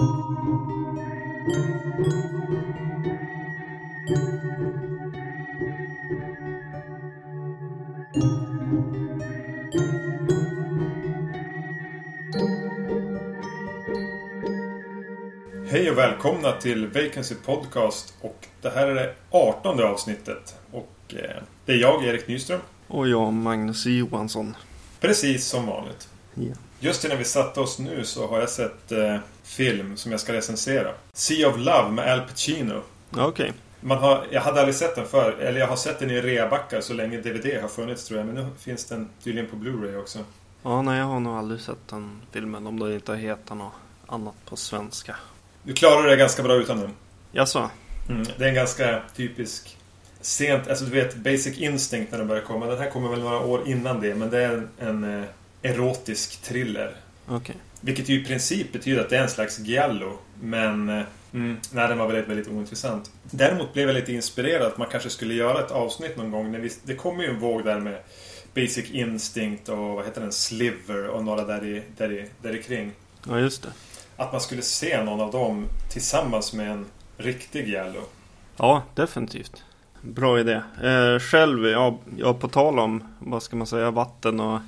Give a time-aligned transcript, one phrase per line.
[0.00, 0.06] Hej
[15.90, 20.54] och välkomna till Vacancy Podcast och det här är det 18 avsnittet.
[20.72, 22.60] Och eh, det är jag, Erik Nyström.
[22.86, 24.56] Och jag, Magnus Johansson.
[25.00, 26.08] Precis som vanligt.
[26.34, 26.54] Ja.
[26.80, 29.16] Just innan vi satte oss nu så har jag sett eh,
[29.50, 30.92] film som jag ska recensera.
[31.12, 32.82] Sea of Love med Al Pacino.
[33.16, 33.52] Okej.
[33.80, 36.80] Man har, jag hade aldrig sett den förr, eller jag har sett den i reabackar
[36.80, 38.26] så länge DVD har funnits tror jag.
[38.26, 40.18] Men nu finns den tydligen på Blu-ray också.
[40.62, 42.66] Ja, nej, jag har nog aldrig sett den filmen.
[42.66, 43.72] Om det inte heter något
[44.06, 45.16] annat på svenska.
[45.62, 46.94] Du klarar dig ganska bra utan den.
[47.32, 47.70] Jaså?
[48.08, 48.26] Mm.
[48.38, 49.76] Det är en ganska typisk
[50.20, 52.66] sent, alltså du vet Basic Instinct när den börjar komma.
[52.66, 55.28] Den här kommer väl några år innan det, men det är en, en eh,
[55.62, 56.96] erotisk thriller.
[57.28, 57.56] Okej.
[57.80, 60.18] Vilket ju i princip betyder att det är en slags giallo.
[60.40, 63.10] Men eh, mm, nej, den var väldigt, väldigt ointressant.
[63.22, 66.52] Däremot blev jag lite inspirerad att man kanske skulle göra ett avsnitt någon gång.
[66.52, 67.98] När vi, det kommer ju en våg där med
[68.54, 70.32] Basic Instinct och vad heter den?
[70.32, 72.92] Sliver och några där i, där i, där i kring.
[73.28, 73.68] Ja, just det.
[74.16, 78.00] Att man skulle se någon av dem tillsammans med en riktig giallo.
[78.56, 79.64] Ja, definitivt.
[80.02, 80.62] Bra idé.
[80.82, 84.60] Eh, själv, ja, ja, på tal om, vad ska man säga, vatten och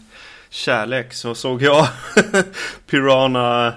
[0.53, 1.89] kärlek så såg jag
[2.86, 3.75] Piranha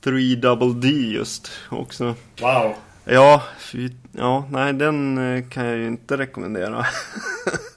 [0.00, 2.14] 3 Double D just också.
[2.40, 2.74] Wow!
[3.04, 6.86] Ja, fy, ja, nej den eh, kan jag ju inte rekommendera.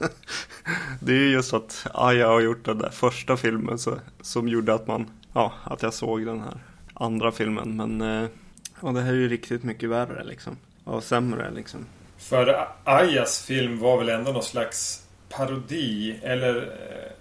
[1.00, 4.74] det är ju just att Aya har gjort den där första filmen så, som gjorde
[4.74, 6.58] att man, ja, att jag såg den här
[6.94, 7.76] andra filmen.
[7.76, 8.28] Men eh,
[8.82, 10.56] ja, det här är ju riktigt mycket värre liksom.
[10.84, 11.86] Och sämre liksom.
[12.18, 17.11] För Ayas film var väl ändå någon slags parodi eller eh,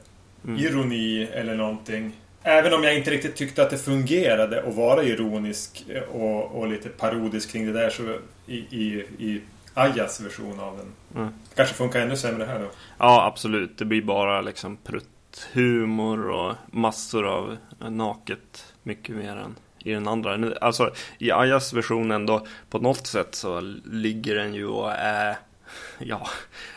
[0.46, 0.60] Mm.
[0.60, 2.12] ironi eller någonting.
[2.44, 6.68] Även om jag inte riktigt tyckte att det fungerade att vara ironisk eh, och, och
[6.68, 8.04] lite parodisk kring det där så
[8.46, 9.42] i, i, i
[9.74, 11.22] Ayas version av den.
[11.22, 11.34] Mm.
[11.56, 12.72] Kanske funkar ännu sämre här då.
[12.98, 13.78] Ja, absolut.
[13.78, 18.74] Det blir bara liksom prutthumor och massor av naket.
[18.84, 20.54] Mycket mer än i den andra.
[20.62, 23.60] Alltså i Ayas version ändå på något sätt så
[23.92, 25.38] ligger den ju och är
[26.00, 26.28] ja,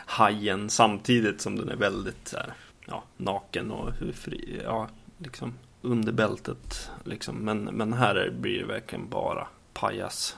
[0.05, 2.53] hajen samtidigt som den är väldigt så här,
[2.85, 4.87] ja, naken och hur fri, ja,
[5.17, 7.35] liksom under bältet liksom.
[7.35, 10.37] Men, men här är- blir det verkligen bara pajas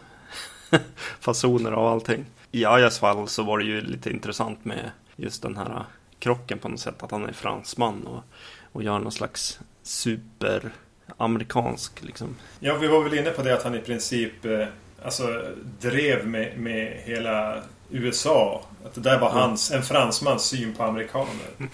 [1.19, 2.25] fasoner av allting.
[2.52, 5.84] I Ayas fall så var det ju lite intressant med just den här
[6.19, 7.03] krocken på något sätt.
[7.03, 8.24] Att han är fransman och,
[8.72, 12.36] och gör någon slags superamerikansk liksom.
[12.59, 14.68] Ja, vi var väl inne på det att han i princip eh,
[15.03, 15.44] alltså,
[15.80, 18.63] drev med, med hela USA.
[18.86, 21.47] Att det där var hans, en fransmans syn på amerikaner.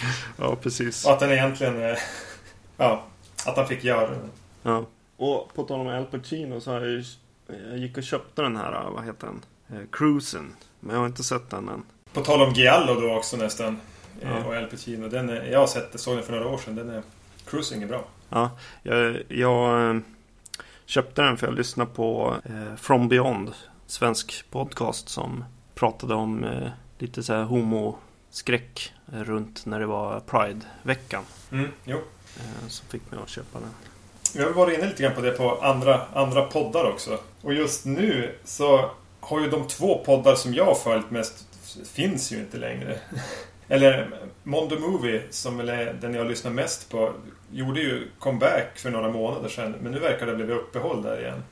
[0.38, 1.06] Ja, precis.
[1.06, 1.82] Och att den egentligen...
[1.90, 1.96] eh,
[2.76, 3.04] Ja,
[3.46, 4.18] att han fick göra det.
[4.62, 4.84] Ja.
[5.16, 7.04] Och på tal om Al Pacino så har jag ju,
[7.68, 9.42] jag gick och köpte den här, vad heter den?
[9.68, 10.54] Eh, Cruisen.
[10.80, 11.82] Men jag har inte sett den än.
[12.12, 13.80] På tal om Giallo då också nästan.
[14.20, 14.44] eh, Ja.
[14.44, 15.08] Och El Pacino.
[15.08, 16.74] Den är, jag har sett det, såg den för några år sedan.
[16.76, 17.02] Den är...
[17.46, 18.04] Cruising är bra.
[18.28, 18.50] Ja,
[18.82, 20.00] jag, jag eh,
[20.86, 23.52] köpte den för jag lyssnade på eh, From Beyond.
[23.86, 26.68] Svensk podcast som pratade om eh,
[26.98, 28.00] lite så här homoskräck
[29.12, 31.24] eh, runt när det var Pride-veckan.
[31.52, 31.96] Mm, jo.
[32.36, 33.70] Eh, som fick mig att köpa den.
[34.34, 37.18] Vi har varit inne lite grann på det på andra, andra poddar också.
[37.42, 41.46] Och just nu så har ju de två poddar som jag har följt mest
[41.84, 42.98] finns ju inte längre.
[43.68, 44.10] Eller
[44.42, 47.12] Mondo Movie, som väl är den jag lyssnar mest på,
[47.52, 49.74] gjorde ju comeback för några månader sedan.
[49.82, 51.42] Men nu verkar det ha blivit uppehåll där igen.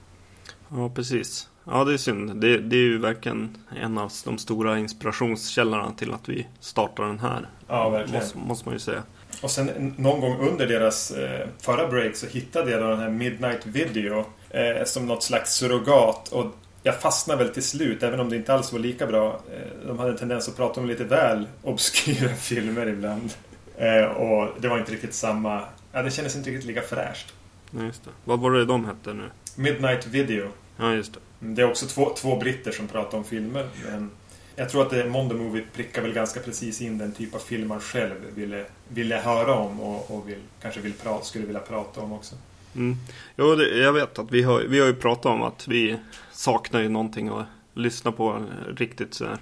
[0.68, 1.48] Ja, precis.
[1.64, 2.40] Ja, det är synd.
[2.40, 7.18] Det, det är ju verkligen en av de stora inspirationskällorna till att vi startar den
[7.18, 7.48] här.
[7.68, 8.20] Ja, verkligen.
[8.20, 9.02] Måste, måste man ju säga.
[9.42, 13.10] Och sen någon gång under deras eh, förra break så hittade jag då den här
[13.10, 16.28] Midnight Video eh, som något slags surrogat.
[16.28, 16.46] Och
[16.82, 19.40] jag fastnade väl till slut, även om det inte alls var lika bra.
[19.52, 23.30] Eh, de hade en tendens att prata om lite väl obskyra filmer ibland.
[23.76, 25.62] Eh, och det var inte riktigt samma...
[25.92, 27.34] Ja, det kändes inte riktigt lika fräscht.
[27.70, 28.10] Ja, just det.
[28.24, 29.30] Vad var det de hette nu?
[29.56, 30.48] Midnight Video.
[30.76, 31.20] Ja, just det.
[31.44, 33.68] Det är också två, två britter som pratar om filmer.
[33.90, 34.10] Men
[34.56, 37.68] jag tror att det, Mondo Movie prickar väl ganska precis in den typ av film
[37.68, 42.00] man själv ville, ville höra om och, och vill, kanske vill pra, skulle vilja prata
[42.00, 42.34] om också.
[42.74, 42.96] Mm.
[43.36, 45.96] Jo, det, jag vet att vi har, vi har ju pratat om att vi
[46.32, 48.46] saknar ju någonting att lyssna på
[48.76, 49.38] riktigt så här.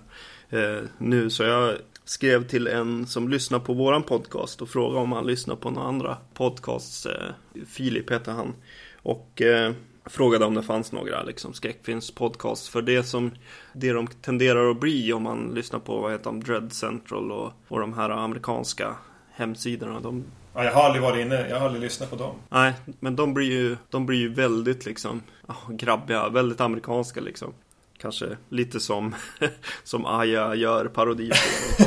[0.50, 5.12] Eh, nu så jag skrev till en som lyssnar på våran podcast och frågade om
[5.12, 7.06] han lyssnar på några andra podcasts.
[7.06, 7.32] Eh,
[7.66, 8.54] Filip heter han.
[9.02, 9.72] Och eh,
[10.04, 12.69] frågade om det fanns några liksom, skräckfilmspodcasts.
[12.69, 13.31] För det som
[13.72, 17.52] det de tenderar att bli om man lyssnar på vad heter de, Dread Central och,
[17.69, 18.96] och de här amerikanska
[19.34, 20.00] hemsidorna.
[20.00, 22.37] De, Ja, jag har aldrig varit inne, jag har aldrig lyssnat på dem.
[22.49, 25.22] nej, men de blir ju, de blir ju väldigt liksom
[25.69, 27.52] grabbiga, väldigt amerikanska liksom.
[27.99, 29.14] Kanske lite som,
[29.84, 31.84] som Aya gör parodi på.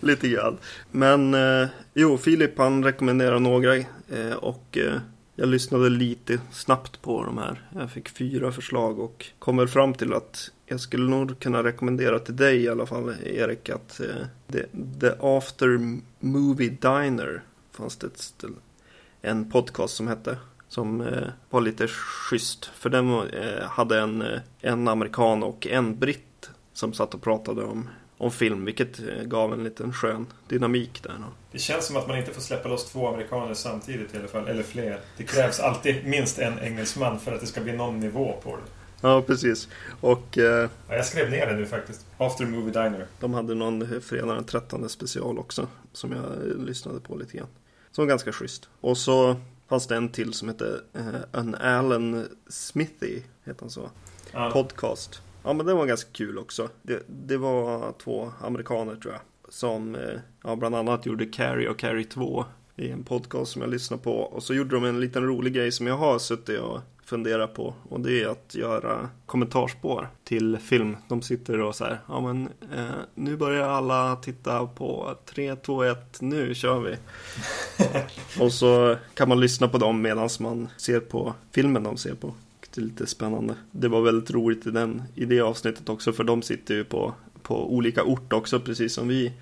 [0.06, 0.58] lite grann.
[0.90, 5.00] Men eh, jo, Filip han rekommenderar några eh, och eh,
[5.34, 7.68] jag lyssnade lite snabbt på de här.
[7.74, 12.18] Jag fick fyra förslag och kom väl fram till att jag skulle nog kunna rekommendera
[12.18, 14.66] till dig i alla fall Erik att eh, the,
[15.00, 17.42] the After Movie Diner
[17.72, 18.44] fanns det ett
[19.22, 20.36] en podcast som hette.
[20.68, 22.64] Som eh, var lite schysst.
[22.64, 27.64] För den eh, hade en, eh, en amerikan och en britt som satt och pratade
[27.64, 27.88] om,
[28.22, 28.64] om film.
[28.64, 31.12] Vilket eh, gav en liten skön dynamik där.
[31.52, 34.48] Det känns som att man inte får släppa loss två amerikaner samtidigt i alla fall,
[34.48, 35.00] eller fler.
[35.16, 38.62] Det krävs alltid minst en engelsman för att det ska bli någon nivå på det.
[39.08, 39.68] Ja, precis.
[40.00, 42.06] Och eh, Ja, jag skrev ner det nu faktiskt.
[42.18, 43.06] After Movie Diner.
[43.20, 45.68] de hade någon fredag den 13 special också.
[45.92, 47.48] Som jag eh, lyssnade på lite grann.
[47.90, 48.68] Som var ganska schysst.
[48.80, 49.36] Och så
[49.68, 53.20] fanns det en till som hette eh, An Alan Smithy.
[53.44, 53.90] Heter han så?
[54.32, 54.50] Ja.
[54.50, 55.22] Podcast.
[55.44, 56.68] Ja men den var ganska kul också.
[56.82, 59.22] Det, det var två amerikaner tror jag.
[59.48, 60.00] Som eh,
[60.44, 62.44] ja, bland annat gjorde Carrie och Carrie 2.
[62.76, 64.12] I en podcast som jag lyssnade på.
[64.12, 67.74] Och så gjorde de en liten rolig grej som jag har suttit och funderat på.
[67.88, 70.96] Och det är att göra kommentarspår till film.
[71.08, 72.00] De sitter och så här.
[72.08, 76.20] Ja men eh, nu börjar alla titta på 3, 2, 1.
[76.20, 76.96] Nu kör vi.
[78.44, 82.34] och så kan man lyssna på dem medan man ser på filmen de ser på.
[82.74, 83.54] Det är lite spännande.
[83.70, 87.14] Det var väldigt roligt i, den, i det avsnittet också för de sitter ju på,
[87.42, 89.32] på olika ort också precis som vi.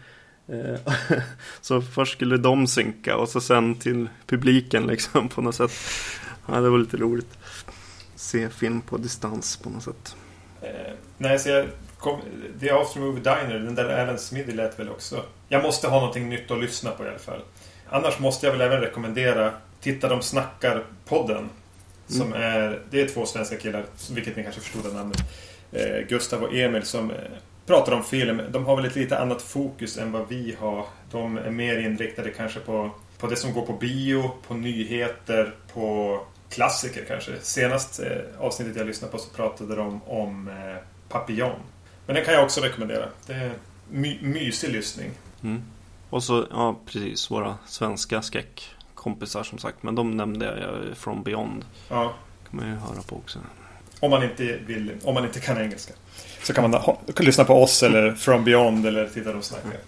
[0.48, 0.92] Eh,
[1.60, 5.72] så först skulle de synka och så sen till publiken liksom på något sätt.
[6.46, 7.38] Ja, det var lite roligt.
[8.14, 10.16] Se film på distans på något sätt.
[10.62, 11.66] Eh, nej, så jag
[11.98, 12.20] kom,
[12.60, 15.24] The After Movie Diner, den där Alan Smithy lät väl också.
[15.48, 17.40] Jag måste ha någonting nytt att lyssna på i alla fall.
[17.88, 21.48] Annars måste jag väl även rekommendera Titta de snackar-podden.
[22.10, 25.22] Som är, det är två svenska killar, vilket ni kanske förstod av namnet.
[25.72, 27.16] Eh, Gustav och Emil som eh,
[27.66, 28.40] pratar om film.
[28.50, 30.86] De har väl ett lite annat fokus än vad vi har.
[31.10, 36.20] De är mer inriktade kanske på, på det som går på bio, på nyheter, på
[36.50, 37.32] klassiker kanske.
[37.40, 38.06] Senast eh,
[38.38, 41.60] avsnittet jag lyssnade på så pratade de om eh, Papillon.
[42.06, 43.08] Men den kan jag också rekommendera.
[43.26, 43.52] Det är
[43.90, 45.10] my mysig lyssning.
[45.42, 45.62] Mm.
[46.10, 48.22] Och så, ja precis, våra svenska
[49.00, 49.82] skräckkompisar som sagt.
[49.82, 51.64] Men de nämnde jag från Beyond.
[51.88, 52.14] Ja,
[52.50, 53.38] kan man ju höra på också.
[54.00, 55.94] om man inte vill, om man inte kan engelska.
[56.42, 59.80] Så kan man kan lyssna på oss eller From Beyond eller Titta de snackar.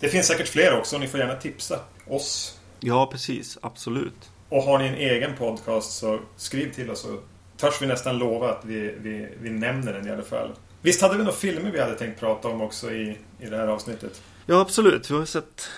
[0.00, 0.98] Det finns säkert fler också.
[0.98, 2.58] Ni får gärna tipsa oss.
[2.80, 3.58] Ja, precis.
[3.62, 4.30] Absolut.
[4.48, 7.18] Och har ni en egen podcast så skriv till oss så
[7.56, 10.50] törs vi nästan lova att vi, vi, vi nämner den i alla fall.
[10.82, 13.66] Visst hade vi några filmer vi hade tänkt prata om också i, i det här
[13.66, 14.22] avsnittet?
[14.46, 15.10] Ja, absolut.
[15.10, 15.68] Vi har sett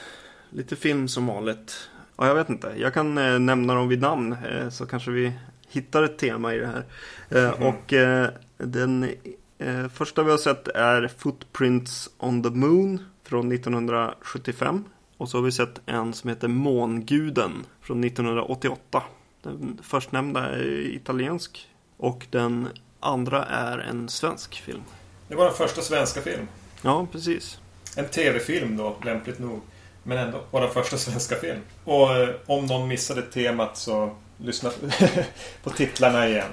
[0.51, 1.89] lite film som vanligt.
[2.23, 2.75] Ja, jag vet inte.
[2.77, 5.33] Jag kan eh, nämna dem vid namn eh, så kanske vi
[5.69, 6.85] hittar ett tema i det här.
[7.31, 7.67] Eh, Mhm.
[7.67, 8.29] Och eh,
[8.59, 9.11] den
[9.59, 14.85] eh, första vi har sett är Footprints on the Moon från 1975.
[15.17, 19.03] Och så har vi sett en som heter Månguden från 1988.
[19.43, 22.69] Den förstnämnda är italiensk och den
[23.01, 24.83] andra är en svensk film.
[25.29, 26.49] Det var den första svenska film.
[26.83, 27.59] Ja, precis.
[27.97, 29.61] En tv-film då, lämpligt nog.
[30.03, 31.61] Men ändå, den första svenska film.
[31.85, 34.71] Och eh, om någon missade temat så lyssna
[35.63, 36.49] på titlarna igen.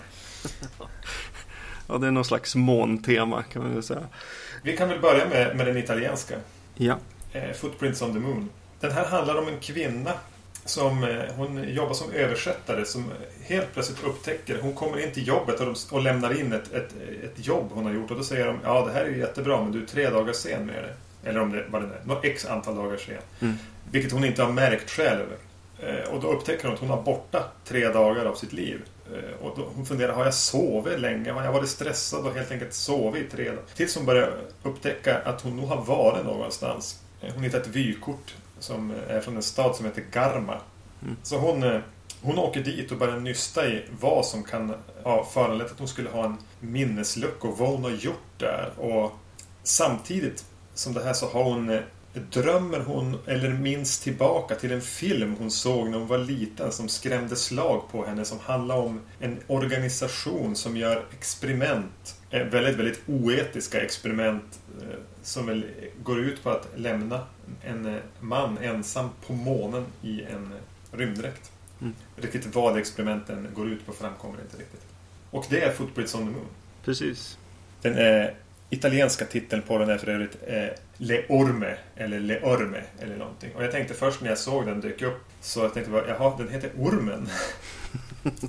[1.87, 4.07] Ja, det är någon slags måntema kan man väl säga.
[4.63, 6.35] Vi kan väl börja med, med den italienska.
[6.75, 6.97] Ja.
[7.33, 8.49] Eh, Footprints on the Moon.
[8.79, 10.11] Den här handlar om en kvinna
[10.65, 15.59] som eh, hon jobbar som översättare som helt plötsligt upptäcker, hon kommer in till jobbet
[15.59, 18.45] och, de, och lämnar in ett, ett, ett jobb hon har gjort och då säger
[18.45, 20.93] de ja det här är jättebra men du är tre dagar sen med det.
[21.23, 23.15] Eller om det vad det är, något x antal dagar sen.
[23.39, 23.55] Mm.
[23.91, 25.25] Vilket hon inte har märkt själv.
[25.79, 28.81] Eh, och då upptäcker hon att hon har borta tre dagar av sitt liv.
[29.13, 31.31] Eh, och då, hon funderar, har jag sovit länge?
[31.31, 33.61] Har jag varit stressad och helt enkelt sovit i tre dagar?
[33.75, 36.99] Tills hon börjar upptäcka att hon nog har varit någonstans.
[37.21, 40.57] Eh, Hon hittar ett vykort som är från en stad som heter Garma.
[41.01, 41.17] Mm.
[41.23, 41.81] Så hon,
[42.21, 44.73] hon åker dit och börjar nysta i vad som kan
[45.03, 48.71] ja, föranleda att hon skulle ha en minneslucka och vad hon har gjort där.
[48.77, 49.11] Och
[49.63, 50.45] samtidigt
[50.79, 51.81] som det här så har hon eh,
[52.13, 56.89] Drömmer hon eller minns tillbaka till en film hon såg när hon var liten som
[56.89, 62.15] skrämde slag på henne som handlar om en organisation som gör experiment.
[62.29, 65.63] eh, Väldigt, väldigt oetiska experiment eh, som
[66.03, 67.21] går ut på att lämna
[67.63, 70.53] en man ensam på månen i en
[70.91, 71.51] rymddräkt.
[71.81, 71.93] Mm.
[72.15, 74.85] Riktigt vad experimenten går ut på framkommer inte riktigt.
[75.31, 76.47] Och det är Footprints on the Moon.
[76.85, 77.37] Precis.
[77.81, 78.35] Den är
[78.69, 83.55] italienska titeln på den är för övrigt eh, Le Orme eller Le Orme eller någonting.
[83.55, 86.33] Och jag tänkte först när jag såg den dyka upp så jag tänkte bara, jaha,
[86.37, 87.29] den heter Ormen.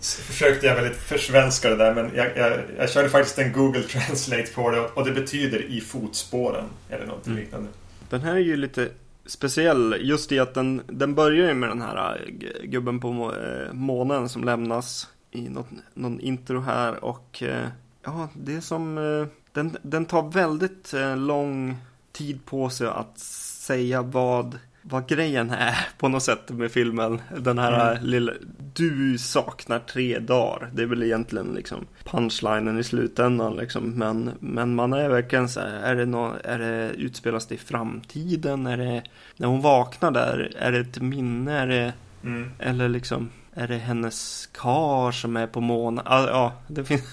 [0.00, 3.82] så försökte jag väldigt försvenska det där men jag, jag, jag körde faktiskt en Google
[3.82, 7.44] Translate på det och det betyder i fotspåren eller någonting mm.
[7.44, 7.68] liknande.
[8.10, 8.88] Den här är ju lite
[9.26, 13.72] speciell just i att den, den börjar ju med den här äh, gubben på äh,
[13.72, 17.66] månen som lämnas i något, någon intro här och äh,
[18.04, 18.94] ja, det är som
[19.52, 21.76] den, den tar väldigt lång
[22.12, 27.20] tid på sig att säga vad vad grejen är på något sätt med filmen.
[27.38, 28.04] Den här mm.
[28.04, 28.32] lilla,
[28.74, 30.70] du saknar tre dagar.
[30.74, 33.90] Det är väl egentligen liksom punchlinen i slutändan liksom.
[33.90, 37.58] Men, men man är verkligen så här, är det, no, är det utspelas det i
[37.58, 38.66] framtiden?
[38.66, 39.02] Är det,
[39.36, 41.58] när hon vaknar där, är det ett minne?
[41.58, 41.92] Är det,
[42.24, 42.50] mm.
[42.58, 46.04] Eller liksom, är det hennes kar som är på månen?
[46.08, 47.04] Ja, ja det finns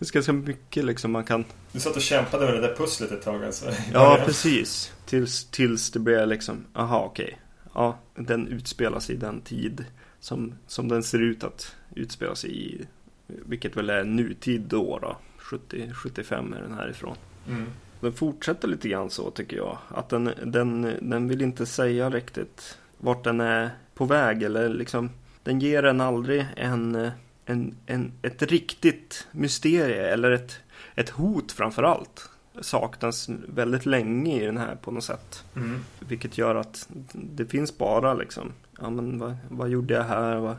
[0.12, 3.44] ganska mycket liksom man kan Du satt och kämpade med det där pusslet ett tag
[3.44, 7.38] alltså Ja, precis Tills, tills det blir liksom, aha okej okay.
[7.74, 9.84] Ja, den utspelas i den tid
[10.20, 12.86] som, som den ser ut att utspelas i
[13.26, 17.16] Vilket väl är nutid då då 70, 75 är den härifrån
[17.48, 17.66] mm.
[18.00, 22.78] Den fortsätter lite grann så tycker jag Att den, den, den vill inte säga riktigt
[22.98, 25.10] Vart den är på väg eller liksom
[25.48, 27.10] den ger en aldrig en,
[27.46, 30.60] en, en, ett riktigt mysterie eller ett,
[30.94, 32.30] ett hot framför allt.
[32.60, 35.44] Saknas väldigt länge i den här på något sätt.
[35.56, 35.84] Mm.
[36.00, 40.56] Vilket gör att det finns bara liksom, ja men vad, vad gjorde jag här, vad,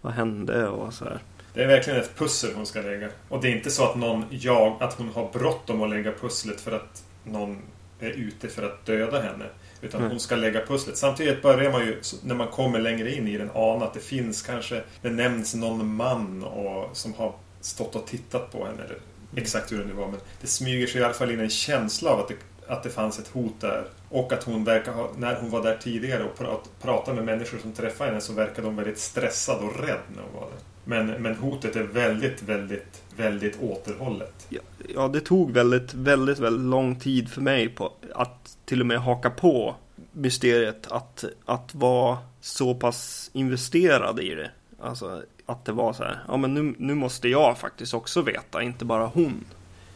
[0.00, 1.18] vad hände och så här.
[1.54, 3.08] Det är verkligen ett pussel hon ska lägga.
[3.28, 6.60] Och det är inte så att någon jag, att hon har bråttom att lägga pusslet
[6.60, 7.58] för att någon
[8.02, 9.44] är ute för att döda henne.
[9.82, 10.10] Utan mm.
[10.10, 10.96] hon ska lägga pusslet.
[10.96, 14.42] Samtidigt börjar man ju, när man kommer längre in i den, ana att det finns
[14.42, 18.82] kanske, det nämns någon man och, som har stått och tittat på henne.
[18.82, 18.98] Eller
[19.36, 20.08] exakt hur det nu var.
[20.08, 22.34] Men det smyger sig i alla fall in en känsla av att det,
[22.66, 23.84] att det fanns ett hot där.
[24.08, 27.58] Och att hon verkar ha, när hon var där tidigare och prat, pratade med människor
[27.58, 30.58] som träffade henne så verkade hon väldigt stressad och rädd när hon var där.
[30.84, 34.46] Men, men hotet är väldigt, väldigt, väldigt återhållet.
[34.48, 34.60] Ja,
[34.94, 38.98] ja, det tog väldigt, väldigt, väldigt lång tid för mig på att till och med
[38.98, 39.74] haka på
[40.12, 44.50] mysteriet att, att vara så pass investerad i det.
[44.80, 48.62] Alltså att det var så här, ja men nu, nu måste jag faktiskt också veta,
[48.62, 49.44] inte bara hon.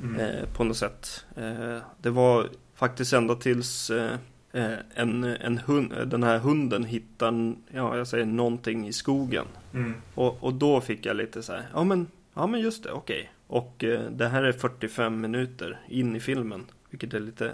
[0.03, 0.21] Mm.
[0.21, 1.25] Eh, på något sätt.
[1.37, 4.13] Eh, det var faktiskt ända tills eh,
[4.53, 9.47] eh en, en hund, den här hunden hittar, ja jag säger någonting i skogen.
[9.75, 9.95] Mm.
[10.15, 13.21] Och, och då fick jag lite så här, ja men, ja men just det, okej.
[13.21, 13.29] Okay.
[13.47, 16.67] Och eh, det här är 45 minuter in i filmen.
[16.91, 17.53] Vilket är lite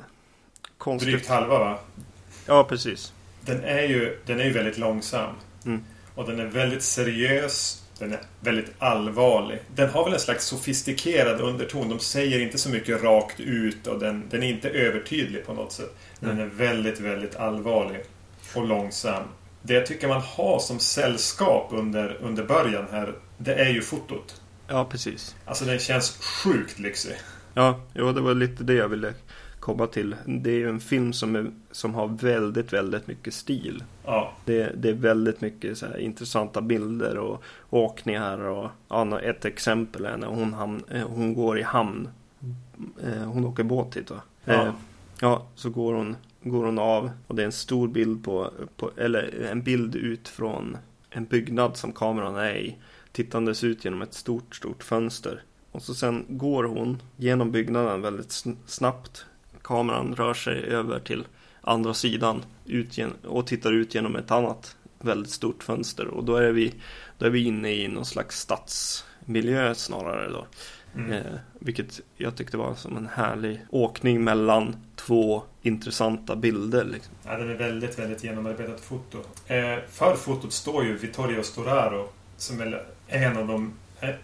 [0.79, 1.13] konstigt.
[1.13, 1.79] Drygt halva va?
[2.47, 3.13] Ja, precis.
[3.41, 5.35] Den är ju, den är ju väldigt långsam.
[5.67, 5.85] Mm.
[6.15, 7.83] Och den är väldigt seriös.
[7.99, 9.59] Den är väldigt allvarlig.
[9.75, 11.89] Den har väl en slags sofistikerad underton.
[11.89, 15.73] De säger inte så mycket rakt ut och den, den är inte övertydlig på något
[15.73, 15.97] sätt.
[16.21, 16.45] Den mm.
[16.45, 18.05] är väldigt, väldigt allvarlig
[18.55, 19.23] och långsam.
[19.63, 24.42] Det jag tycker man har som sällskap under, under början här, det är ju fotot.
[24.69, 25.37] Ja, precis.
[25.45, 27.17] Alltså den känns sjukt lyxig.
[27.55, 29.15] Ja, jo, det var lite det jag ville
[29.63, 30.17] komma till.
[30.27, 33.85] Det är ju en film som, är, som har väldigt, väldigt mycket stil.
[34.05, 34.33] Ja.
[34.45, 40.17] Det, det är väldigt mycket så intressanta bilder och åkningar och ja, ett exempel är
[40.17, 42.09] när hon, hamn, eh, hon går i hamn.
[43.03, 44.21] Eh, hon åker båt hit va?
[44.45, 44.53] Ja.
[44.53, 44.73] Eh,
[45.21, 48.91] ja, så går hon, går hon av och det är en stor bild på, på,
[48.97, 50.77] eller en bild ut från
[51.11, 52.77] en byggnad som kameran är i.
[53.13, 55.43] Tittandes ut genom ett stort, stort fönster.
[55.73, 59.27] Och så sen går hon genom byggnaden väldigt snabbt
[59.63, 61.25] kameran rör sig över till
[61.61, 66.53] andra sidan ut och tittar ut genom ett annat väldigt stort fönster och då är
[66.53, 66.75] vi,
[67.19, 70.47] då är vi inne i någon slags stadsmiljö snarare då.
[70.95, 71.13] Mm.
[71.13, 76.85] Eh, vilket jag tyckte var som en härlig åkning mellan två intressanta bilder.
[76.85, 77.15] Liksom.
[77.25, 79.19] Ja, det är väldigt, väldigt genomarbetat foto.
[79.47, 83.73] Eh, för fotot står ju Vittorio Storaro som är en av de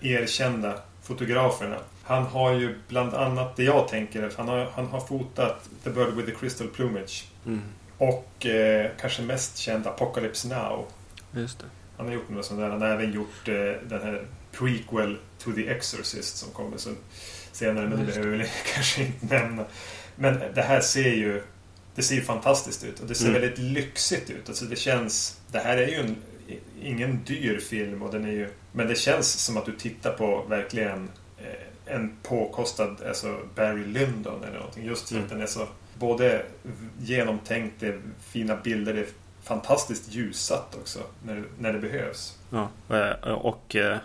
[0.00, 1.76] erkända fotograferna.
[2.02, 6.14] Han har ju bland annat det jag tänker, han har, han har fotat The Bird
[6.14, 7.25] with the Crystal Plumage.
[7.47, 7.62] Mm.
[7.99, 10.87] Och eh, kanske mest känd Apocalypse Now.
[11.33, 11.64] Just det.
[11.97, 12.71] Han har gjort något sånt där.
[12.71, 13.54] Han har även gjort eh,
[13.88, 16.90] den här prequel to the Exorcist som kommer så
[17.52, 17.88] senare.
[17.88, 19.64] Men det behöver vi kanske inte nämna.
[20.16, 21.42] Men det här ser ju
[21.95, 23.40] det ser fantastiskt ut och det ser mm.
[23.40, 24.49] väldigt lyxigt ut.
[24.49, 25.40] Alltså det känns...
[25.52, 26.16] Det här är ju en,
[26.83, 28.49] ingen dyr film och den är ju...
[28.73, 31.09] Men det känns som att du tittar på verkligen
[31.88, 34.87] en påkostad alltså Barry Lyndon eller någonting.
[34.87, 35.25] Just för mm.
[35.25, 36.47] att den är så både
[37.00, 39.09] genomtänkt, det är fina bilder, det är
[39.43, 42.38] fantastiskt ljussatt också när, när det behövs.
[42.50, 43.99] Ja, eh, och eh,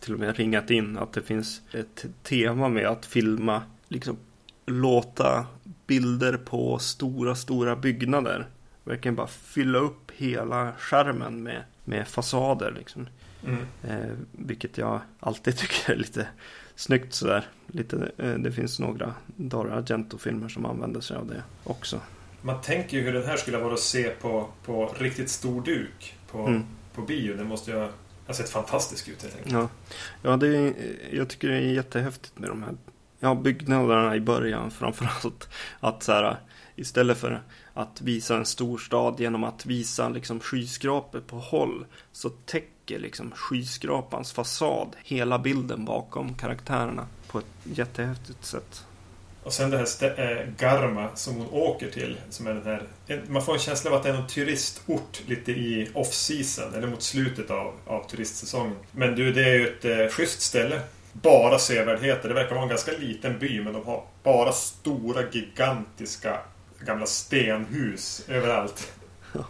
[0.00, 4.16] till och med ringat in att det finns ett tema med att filma, liksom
[4.66, 5.46] låta
[5.86, 8.46] bilder på stora, stora byggnader.
[8.84, 13.08] Verkligen bara fylla upp hela skärmen med, med fasader liksom.
[13.46, 13.66] Mm.
[13.88, 16.26] Eh, vilket jag alltid tycker är lite
[16.74, 17.46] snyggt sådär.
[17.66, 22.00] Lite, eh, det finns några Dario Argento-filmer som använder sig av det också.
[22.42, 26.16] Man tänker ju hur den här skulle vara att se på, på riktigt stor duk
[26.30, 26.62] på, Mm.
[26.94, 27.36] på bio.
[27.36, 27.88] Den måste ju ha,
[28.26, 29.52] ha sett fantastisk ut helt enkelt.
[29.52, 29.68] Ja,
[30.22, 30.74] ja det är,
[31.12, 32.74] jag tycker det är jättehäftigt med de här
[33.20, 35.48] ja, byggnaderna i början framförallt.
[35.80, 36.36] Att så här,
[36.76, 37.42] istället för
[37.74, 43.30] att visa en stor stad genom att visa liksom skyskrapor på håll så täcker liksom
[43.34, 48.84] skyskrapans fasad hela bilden bakom karaktärerna på ett jättehäftigt sätt.
[49.44, 52.16] Och sen det här äh, Garma som hon åker till.
[52.30, 55.22] Som är den här, en- man får en känsla av att det är någon turistort
[55.26, 56.74] lite i off-season.
[56.74, 58.76] Eller mot slutet av, av turistsäsongen.
[58.92, 60.80] Men du, det är ju ett eh, schysst ställe.
[61.12, 62.28] Bara sevärdheter.
[62.28, 66.40] Det verkar vara en ganska liten by men de har bara stora gigantiska
[66.86, 68.92] gamla stenhus överallt.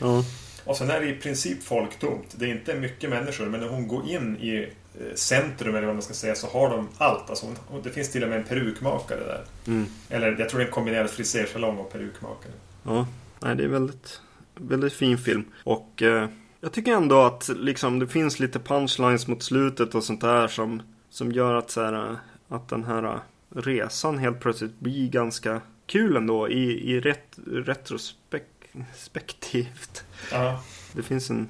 [0.00, 0.24] Ja,
[0.64, 2.34] Och sen är det i princip folktomt.
[2.36, 4.68] Det är inte mycket människor men när hon går in i
[5.00, 7.30] eh, centrum eller vad man ska säga så har de allt.
[7.30, 9.44] Alltså hon, det finns till och med en perukmakare där.
[9.66, 9.86] mm.
[10.08, 12.52] Eller jag tror det är en kombinerad frisersalong och perukmakare.
[12.82, 13.06] Ja,
[13.40, 14.20] nej, det är väldigt,
[14.54, 15.44] väldigt fin film.
[15.64, 16.28] Och eh,
[16.60, 20.82] jag tycker ändå att liksom, det finns lite punchlines mot slutet och sånt där som,
[21.10, 22.16] som gör att, så här, eh,
[22.48, 23.20] att den här eh,
[23.60, 30.04] resan helt plötsligt blir ganska kul ändå i, i ret, retrospektivt.
[30.32, 30.60] Ja.
[30.92, 31.48] Det finns en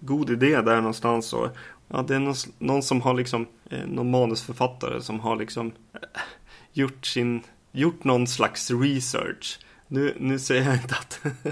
[0.00, 1.32] god idé där någonstans.
[1.32, 1.48] Och,
[1.88, 6.00] ja, det är någon, någon som har liksom, eh, någon manusförfattare som har liksom eh,
[6.72, 9.58] gjort sin, gjort någon slags research.
[9.88, 11.20] Nu, nu säger jag inte att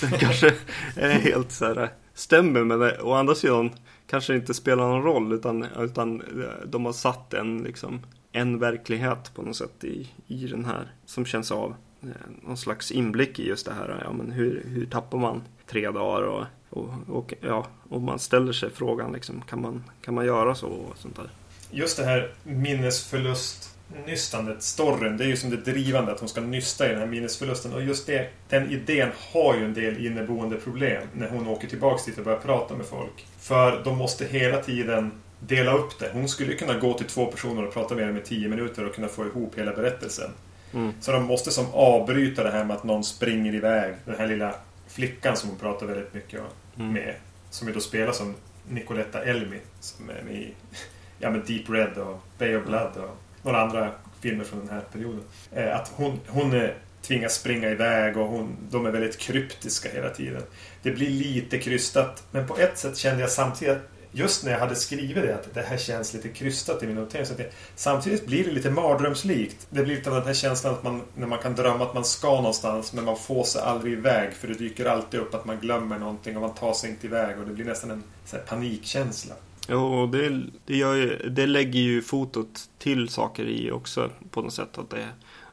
[0.00, 0.54] den kanske
[0.96, 3.70] är helt så här, stämmer men det, å andra sidan
[4.06, 8.00] kanske inte spelar någon roll utan, utan eh, de har satt en, liksom,
[8.32, 11.74] en verklighet på något sätt i, i den här som känns av.
[12.02, 12.08] Eh,
[12.42, 16.22] Någon slags inblick i just det här, ja men hur, hur tappar man tre dagar
[16.22, 20.54] och, och, och ja, och man ställer sig frågan liksom, kan man, kan man göra
[20.54, 21.30] så och sånt där.
[21.70, 26.86] Just det här minnesförlust-nystandet, storyn, det är ju som det drivande att hon ska nysta
[26.86, 27.72] i den här minnesförlusten.
[27.72, 32.04] Och just det, den idén har ju en del inneboende problem när hon åker tillbaks
[32.04, 33.26] dit och börjar prata med folk.
[33.38, 36.10] För de måste hela tiden dela upp det.
[36.12, 38.94] Hon skulle kunna gå till två personer och prata med dem i tio minuter och
[38.94, 40.30] kunna få ihop hela berättelsen.
[40.74, 40.92] Mm.
[41.00, 43.94] Så de måste som avbryta det här med att någon springer iväg.
[44.04, 44.54] Den här lilla
[44.88, 46.40] flickan som hon pratar väldigt mycket
[46.78, 46.92] Mm.
[46.92, 47.14] med.
[47.50, 48.34] Som ju då spelar som
[48.68, 49.58] Nicoletta Elmi.
[49.80, 50.54] Som är med i
[51.18, 54.80] ja, men Deep Red och Bay of Blood och några andra filmer från den här
[54.92, 55.22] perioden.
[55.52, 56.70] Eh, att hon, hon eh,
[57.02, 60.42] tvingas springa iväg och hon, de är väldigt kryptiska hela tiden.
[60.82, 62.22] Det blir lite krystat.
[62.30, 65.54] Men på ett sätt kände jag samtidigt att Just när jag hade skrivit det, att
[65.54, 67.26] det här känns lite krystat i min notering.
[67.26, 69.66] Så att det, samtidigt blir det lite mardrömslikt.
[69.70, 72.04] Det blir lite av den här känslan att man, när man kan drömma att man
[72.04, 75.60] ska någonstans men man får sig aldrig iväg för det dyker alltid upp att man
[75.60, 78.42] glömmer någonting och man tar sig inte iväg och det blir nästan en så här,
[78.42, 79.34] panikkänsla.
[79.68, 84.42] Jo, och det, det, gör ju, det lägger ju fotot till saker i också på
[84.42, 84.78] något sätt.
[84.78, 85.08] Att det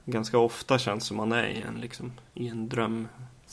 [0.06, 2.68] ganska ofta känns som man är i en, liksom, i en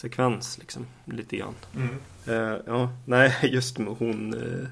[0.03, 1.55] drömsekvens liksom, lite grann.
[1.77, 1.99] Mm.
[2.27, 4.69] Eh, ja, nej, just med hon, eh,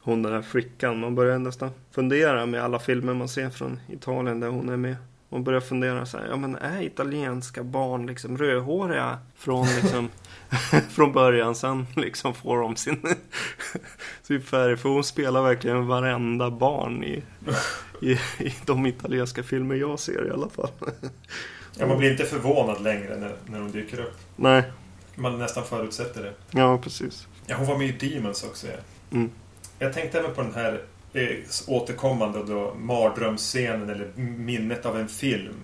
[0.00, 1.00] hon den här flickan.
[1.00, 4.96] Man börjar nästan fundera med alla filmer man ser från Italien där hon är med.
[5.28, 10.08] Man börjar fundera så här, ja men är italienska barn liksom rödhåriga från liksom
[10.90, 13.02] från början sen liksom får de sin,
[14.22, 14.76] sin färg.
[14.76, 17.22] För hon spelar verkligen varenda barn i,
[18.00, 20.70] i, i de italienska filmer jag ser i alla fall.
[21.78, 24.16] Ja, man blir inte förvånad längre när, när hon dyker upp.
[24.36, 24.62] Nej,
[25.14, 26.32] Man nästan förutsätter det.
[26.58, 27.26] ja precis.
[27.46, 28.66] Ja, hon var med i Demons också.
[28.66, 28.76] Ja.
[29.16, 29.30] Mm.
[29.78, 31.36] Jag tänkte även på den här eh,
[31.66, 35.54] återkommande då, mardrömsscenen eller minnet av en film.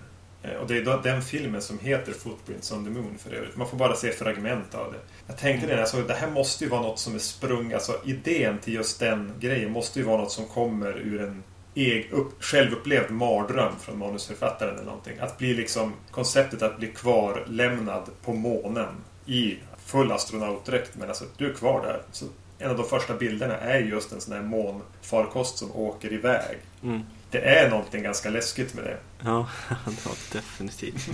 [0.43, 3.55] Eh, och det är då den filmen som heter Footprints on the Moon för övrigt.
[3.57, 4.99] Man får bara se fragment av det.
[5.27, 8.59] Jag tänkte det, alltså, det här måste ju vara något som är sprunget, alltså idén
[8.59, 11.43] till just den grejen måste ju vara något som kommer ur en
[11.75, 15.19] eg, upp, självupplevd mardröm från manusförfattaren eller någonting.
[15.19, 21.49] Att bli liksom, konceptet att bli kvarlämnad på månen i full astronautdräkt, men alltså du
[21.49, 22.01] är kvar där.
[22.11, 22.25] Så
[22.59, 26.57] en av de första bilderna är just en sån här månfarkost som åker iväg.
[26.83, 27.01] Mm.
[27.31, 28.97] Det är någonting ganska läskigt med det.
[29.23, 31.09] Ja, ja, definitivt.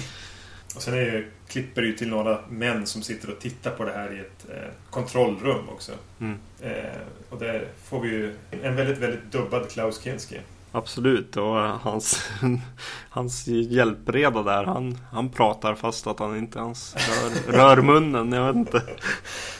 [0.75, 3.84] Och sen är det, klipper det ju till några män som sitter och tittar på
[3.84, 5.91] det här i ett eh, kontrollrum också.
[6.19, 6.38] Mm.
[6.62, 10.39] Eh, och där får vi ju en väldigt, väldigt dubbad Klaus Kinski.
[10.71, 12.29] Absolut, och hans,
[13.10, 18.32] hans hjälpreda där, han, han pratar fast att han inte ens rör, rör munnen.
[18.32, 18.82] Jag vet inte.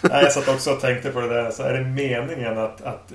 [0.02, 1.52] Nej, jag satt också och tänkte på det där.
[1.52, 3.12] Så är det meningen att, att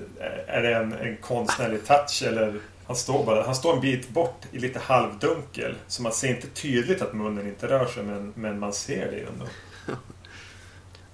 [0.46, 2.54] är det en, en konstnärlig touch eller
[2.86, 5.74] han står bara han står en bit bort i lite halvdunkel.
[5.86, 9.20] Så man ser inte tydligt att munnen inte rör sig men, men man ser det
[9.20, 9.46] ändå.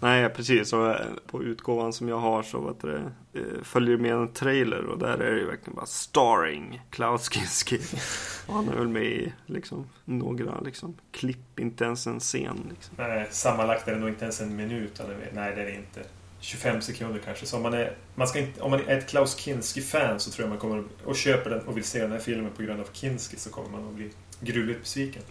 [0.00, 0.72] Nej, precis.
[0.72, 4.84] Och eh, på utgåvan som jag har så vet det, eh, följer med en trailer
[4.84, 7.80] och där är det ju verkligen bara starring Klaus Kinski.
[8.46, 12.66] Och han är väl med i liksom, några liksom, klipp, inte ens en scen.
[12.70, 12.94] Liksom.
[12.98, 15.00] Nej, sammanlagt är det nog inte ens en minut.
[15.00, 16.00] Eller, nej, det är det inte.
[16.40, 17.46] 25 sekunder kanske.
[17.46, 20.44] Så om man är, man ska inte, om man är ett Klaus Kinski-fan så tror
[20.44, 22.88] jag man kommer och köper den och vill se den här filmen på grund av
[22.92, 25.22] Kinski så kommer man att bli gruvligt besviken.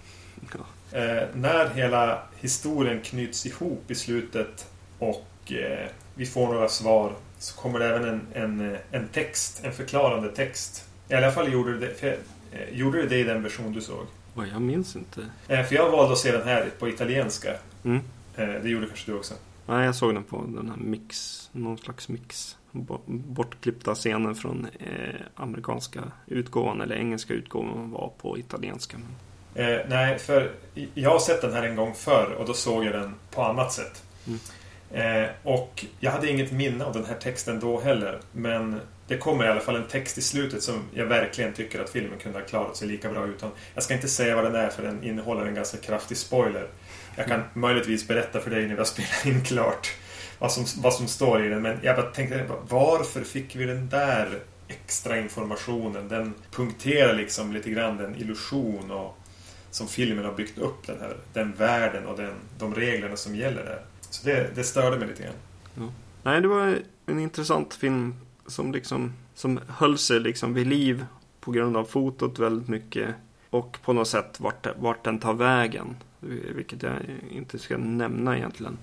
[0.54, 0.98] Ja.
[1.00, 4.67] Eh, när hela historien knyts ihop i slutet
[5.00, 9.74] och eh, vi får några svar så kommer det även en, en, en text, en
[9.74, 10.86] förklarande text.
[11.10, 12.17] I alla fall gjorde det, för,
[12.52, 14.06] eh, gjorde det i den version du såg.
[14.52, 15.22] Jag minns inte.
[15.48, 17.54] Eh, för jag valde att se den här på italienska.
[17.84, 18.02] Mm.
[18.36, 19.34] Eh, det gjorde kanske du också?
[19.70, 22.58] Nej, jag såg den på den här mix, någon slags mix.
[23.06, 28.98] Bortklippta scenen från eh, amerikanska utgåvan eller engelska utgåvan var på italienska.
[29.56, 30.52] Eh, nej, för
[30.94, 33.74] jag har sett den här en gång förr och då såg jag den på annat
[33.74, 34.04] sätt.
[34.28, 34.40] Mm.
[34.92, 38.20] Eh, och jag hade inget minne av den här texten då heller.
[38.32, 41.90] Men det kommer i alla fall en text i slutet som jag verkligen tycker att
[41.90, 43.52] filmen kunde ha klarat sig lika bra utan.
[43.74, 46.68] Jag ska inte säga vad den är för den innehåller en ganska kraftig spoiler.
[47.15, 47.48] Jag kan mm.
[47.54, 49.95] möjligtvis berätta för dig när vi har spelat in klart
[50.39, 51.62] vad som, vad som står i den.
[51.62, 56.08] Men jag bara tänkte, varför fick vi den där extra informationen?
[56.08, 59.17] Den punkterar liksom lite grann den illusion och
[59.72, 63.63] som filmen har byggt upp den här den världen och den, de reglerna som gäller
[63.63, 63.82] där.
[64.10, 65.34] Så det, det störde mig lite grann.
[65.76, 65.93] Ja.
[66.24, 68.15] Nej, det var en intressant film
[68.48, 71.06] som liksom som höll sig liksom vid liv
[71.39, 73.15] på grund av fotot väldigt mycket
[73.50, 75.96] och på något sätt vart, vart den tar vägen.
[76.56, 76.96] Vilket jag
[77.32, 78.78] inte ska nämna egentligen.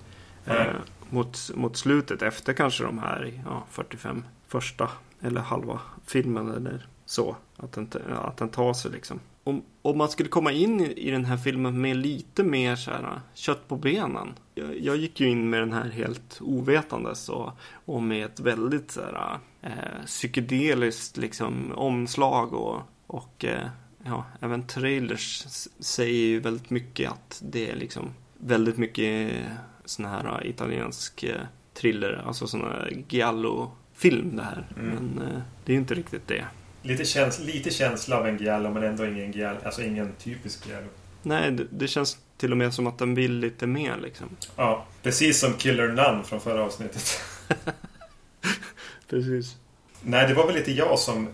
[0.45, 0.75] Eh,
[1.09, 4.89] mot, mot slutet efter kanske de här ja, 45 första
[5.21, 7.35] eller halva filmen eller så.
[7.57, 11.11] Att den, att den tar sig liksom om, om man skulle komma in i, i
[11.11, 14.33] den här filmen med lite mer så här, äh, kött på benen.
[14.55, 17.51] Jag, jag gick ju in med den här helt ovetandes och,
[17.85, 23.67] och med ett väldigt så här, eh, psykedeliskt liksom, omslag och, och eh,
[24.07, 25.45] ja, även trailers
[25.79, 29.33] säger ju väldigt mycket att det är liksom väldigt mycket
[29.85, 31.35] sån här äh, italiensk eh,
[31.73, 34.67] thriller, alltså sån här giallo-film det här.
[34.77, 34.89] Mm.
[34.89, 36.45] Men eh, det är inte riktigt det.
[36.81, 40.87] Lite, käns lite känsla av en giallo men ändå ingen giallo, alltså ingen typisk giallo.
[41.23, 44.29] Nej, det, det, känns till och med som att den vill lite mer liksom.
[44.55, 47.21] Ja, precis som Killer Nun från förra avsnittet.
[49.09, 49.55] precis.
[50.01, 51.27] Nej, det var väl lite jag som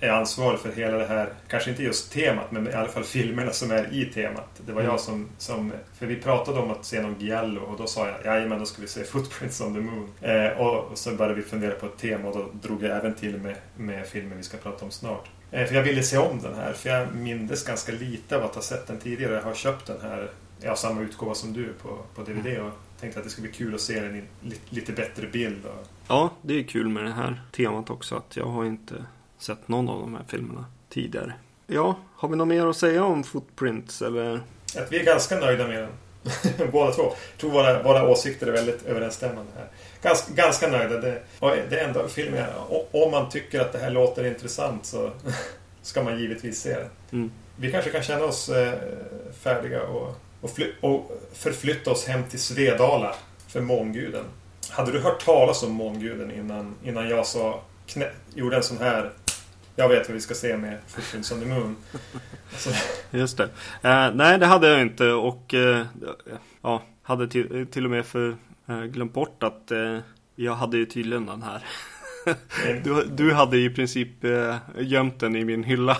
[0.00, 3.52] är ansvarig för hela det här, kanske inte just temat, men i alla fall filmerna
[3.52, 4.60] som är i temat.
[4.66, 4.92] Det var mm.
[4.92, 8.24] jag som, som, för vi pratade om att se någon Giallo och då sa jag,
[8.24, 10.08] jajamän då ska vi se Footprints on the Moon.
[10.20, 13.36] Eh, och så började vi fundera på ett tema och då drog jag även till
[13.36, 15.28] med, med filmen vi ska prata om snart.
[15.50, 18.54] Eh, för jag ville se om den här, för jag mindes ganska lite av att
[18.54, 19.34] ha sett den tidigare.
[19.34, 20.30] Jag har köpt den här,
[20.66, 22.66] har samma utgåva som du på, på DVD mm.
[22.66, 25.66] och tänkte att det skulle bli kul att se den i lite, lite bättre bild.
[25.66, 25.86] Och...
[26.08, 29.04] Ja, det är kul med det här temat också, att jag har inte
[29.38, 31.32] sett någon av de här filmerna tidigare.
[31.66, 34.40] Ja, har vi något mer att säga om Footprints eller?
[34.76, 35.92] Att vi är ganska nöjda med den.
[36.72, 37.02] Båda två.
[37.02, 39.66] Jag tror våra, våra åsikter är väldigt överensstämmande här.
[40.02, 41.00] Ganska, ganska nöjda.
[41.00, 41.22] Det,
[41.70, 42.44] det enda filmen,
[42.92, 45.10] om man tycker att det här låter intressant så
[45.82, 46.88] ska man givetvis se den.
[47.12, 47.30] Mm.
[47.56, 48.72] Vi kanske kan känna oss eh,
[49.42, 53.14] färdiga och, och, fly, och förflytta oss hem till Svedala
[53.48, 54.24] för månguden.
[54.70, 59.12] Hade du hört talas om månguden innan, innan jag sa, knä, gjorde en sån här
[59.76, 61.76] jag vet vad vi ska se med Footprints on the Moon.
[62.52, 62.70] Alltså.
[63.10, 63.44] Just det.
[63.44, 65.82] Uh, nej, det hade jag inte och uh,
[66.62, 68.36] ja, hade till, till och med för
[68.70, 69.72] uh, glömt bort att
[70.36, 71.64] jag hade ju tydligen den här.
[72.84, 75.96] du, du hade i princip uh, gömt den i min hylla.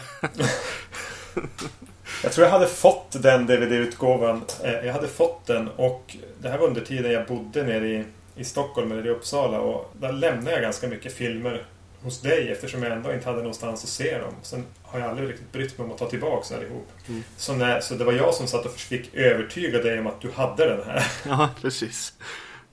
[2.22, 4.44] jag tror jag hade fått den DVD-utgåvan.
[4.62, 8.04] jag hade fått den och det här var under tiden jag bodde nere i,
[8.36, 11.66] i Stockholm eller i Uppsala och där lämnade jag ganska mycket filmer
[12.07, 14.35] hos dig eftersom jag ändå inte hade någonstans att se dem.
[14.42, 16.88] Sen har jag aldrig riktigt brytt mig om att ta tillbaka allihop.
[17.09, 17.23] Mm.
[17.37, 20.31] Så, när, så det var jag som satt och fick övertyga dig om att du
[20.31, 21.07] hade den här.
[21.29, 22.12] Ja, precis.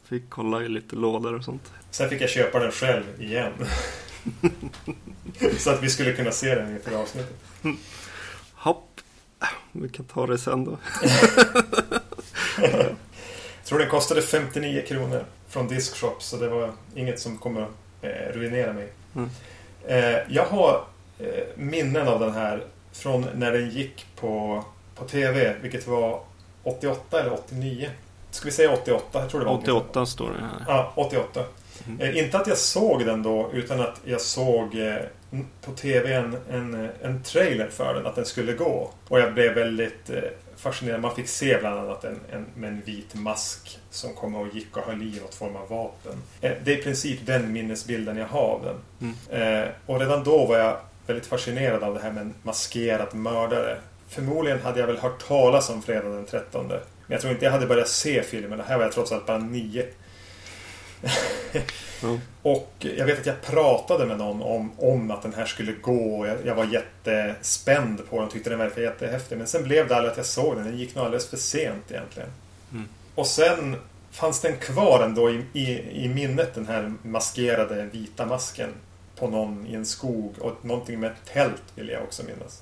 [0.04, 1.72] Fick kolla i lite lådor och sånt.
[1.92, 3.54] Sen fick jag köpa den själv igen.
[5.58, 7.36] så att vi skulle kunna se den inför avsnittet.
[8.54, 9.02] Hopp.
[9.72, 10.78] Vi kan ta det sen då.
[12.58, 12.96] jag
[13.66, 17.70] tror den kostade 59 kronor från Discshop så det var inget som kommer att
[18.02, 18.90] eh, ruinera mig.
[19.16, 19.30] Mm.
[19.88, 20.84] Eh, jag har
[21.20, 24.64] eh, minnen av den här från när den gick på,
[24.96, 26.22] på TV, vilket var
[26.64, 27.90] 88 eller 89.
[28.32, 29.20] Ska vi säga 88?
[29.20, 30.66] Jag tror det var 88 står det här.
[30.68, 31.44] Ja, 88.
[31.88, 32.02] Mm.
[32.02, 34.96] Eh, inte att jag såg den då, utan att jag såg eh,
[35.62, 38.92] på TV en, en, en trailer för den, att den skulle gå.
[39.08, 40.10] Och jag blev väldigt
[40.64, 41.02] fascinerad.
[41.02, 44.78] Man fick se bland annat en, en, med en vit mask som kom och gick
[44.78, 46.14] och höll i något form av vapen.
[46.42, 48.76] Eh, det är i princip den minnesbilden jag har av den.
[49.30, 49.64] Mm.
[49.64, 53.78] Eh, och redan då var jag väldigt fascinerad av det här med en maskerad mördare.
[54.10, 56.68] Förmodligen hade jag väl hört talas om fredag den 13.
[56.68, 58.58] Men jag tror inte jag hade börjat se filmen.
[58.58, 59.86] Det här var jag trots allt bara nio.
[62.04, 62.22] mm.
[62.42, 66.28] Och jag vet att jag pratade med någon om, om att den här skulle gå.
[66.28, 68.30] Jag, jag var jättespänd på den.
[68.30, 69.38] Tyckte den verkade jättehäftig.
[69.38, 70.66] Men sen blev det aldrig att jag såg den.
[70.66, 72.30] Den gick nog alldeles för sent egentligen.
[72.72, 72.88] Mm.
[73.16, 73.76] Och sen
[74.12, 78.70] fanns den kvar ändå i, i, i minnet den här maskerade vita masken
[79.16, 82.62] på någon i en skog och någonting med ett tält vill jag också minnas.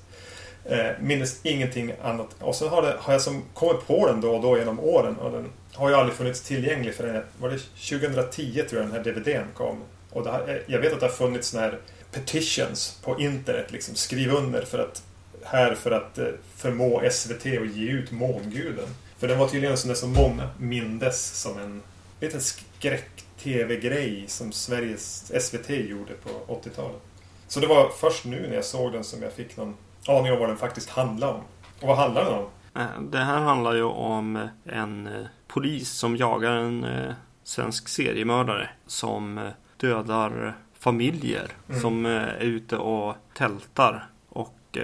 [0.64, 2.28] Eh, minns ingenting annat.
[2.38, 5.16] Och sen har, det, har jag som kommit på den då och då genom åren
[5.16, 7.22] och den har ju aldrig funnits tillgänglig för den.
[7.38, 9.78] Var det 2010 tror jag den här DVDn kom.
[10.10, 11.78] Och har, eh, jag vet att det har funnits såna här
[12.12, 13.72] petitions på internet.
[13.72, 15.02] Liksom, skriv under för att,
[15.42, 18.88] här för att eh, förmå SVT att ge ut Månguden.
[19.18, 21.82] För den var tydligen en sån där som många mindes som en
[22.20, 27.00] liten skräck-tv-grej som Sveriges SVT gjorde på 80-talet.
[27.48, 30.38] Så det var först nu när jag såg den som jag fick någon aning om
[30.38, 31.42] vad den faktiskt handlade om.
[31.80, 32.46] Och vad handlar den om?
[32.74, 38.70] Eh, det här handlar ju om en eh, polis som jagar en eh, svensk seriemördare
[38.86, 41.80] som dödar familjer mm.
[41.80, 44.06] som är ute och tältar.
[44.28, 44.78] Och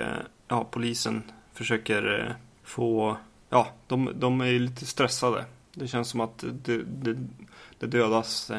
[0.48, 1.22] ja, polisen
[1.52, 3.16] försöker få...
[3.48, 5.44] Ja, de, de är lite stressade.
[5.74, 7.16] Det känns som att det, det,
[7.78, 8.50] det dödas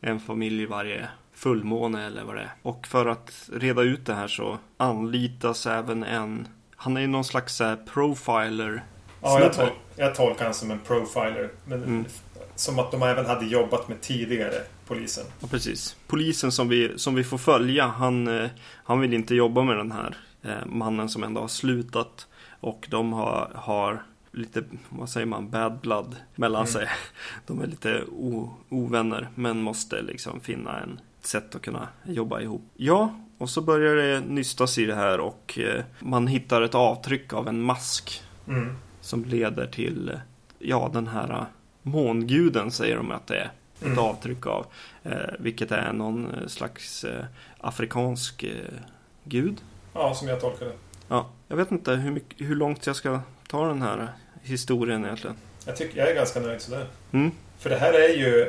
[0.00, 2.52] en familj varje fullmåne eller vad det är.
[2.62, 6.48] Och för att reda ut det här så anlitas även en
[6.82, 8.84] han är ju någon slags uh, profiler.
[9.20, 11.50] Ja, jag, tol jag tolkar honom som en profiler.
[11.64, 12.04] Men mm.
[12.54, 14.54] Som att de även hade jobbat med tidigare
[14.86, 15.24] polisen.
[15.40, 15.96] Ja, precis.
[16.06, 18.48] Polisen som vi, som vi får följa, han, uh,
[18.84, 20.16] han vill inte jobba med den här
[20.46, 22.26] uh, mannen som ändå har slutat.
[22.60, 26.72] Och de har, har lite, vad säger man, bad blood mellan mm.
[26.72, 26.88] sig.
[27.46, 28.04] De är lite
[28.68, 32.62] ovänner men måste liksom finna en sätt att kunna jobba ihop.
[32.76, 37.32] Ja, och så börjar det nystas i det här och eh, man hittar ett avtryck
[37.32, 38.22] av en mask.
[38.48, 38.76] Mm.
[39.00, 40.18] Som leder till, eh,
[40.58, 41.44] ja den här eh,
[41.82, 43.50] månguden säger de att det är.
[43.80, 43.98] Ett mm.
[43.98, 44.66] avtryck av.
[45.38, 47.04] vilket är någon slags
[47.58, 48.44] afrikansk
[49.24, 49.56] gud.
[49.94, 50.72] Ja, som jag tolkar det.
[51.08, 54.08] Ja, jag vet inte hur, mycket, hur långt jag ska ta den här
[54.42, 55.36] historien egentligen.
[55.66, 56.86] Jag tycker jag är ganska nöjd sådär.
[57.12, 57.30] Mm.
[57.58, 58.44] För det här är ju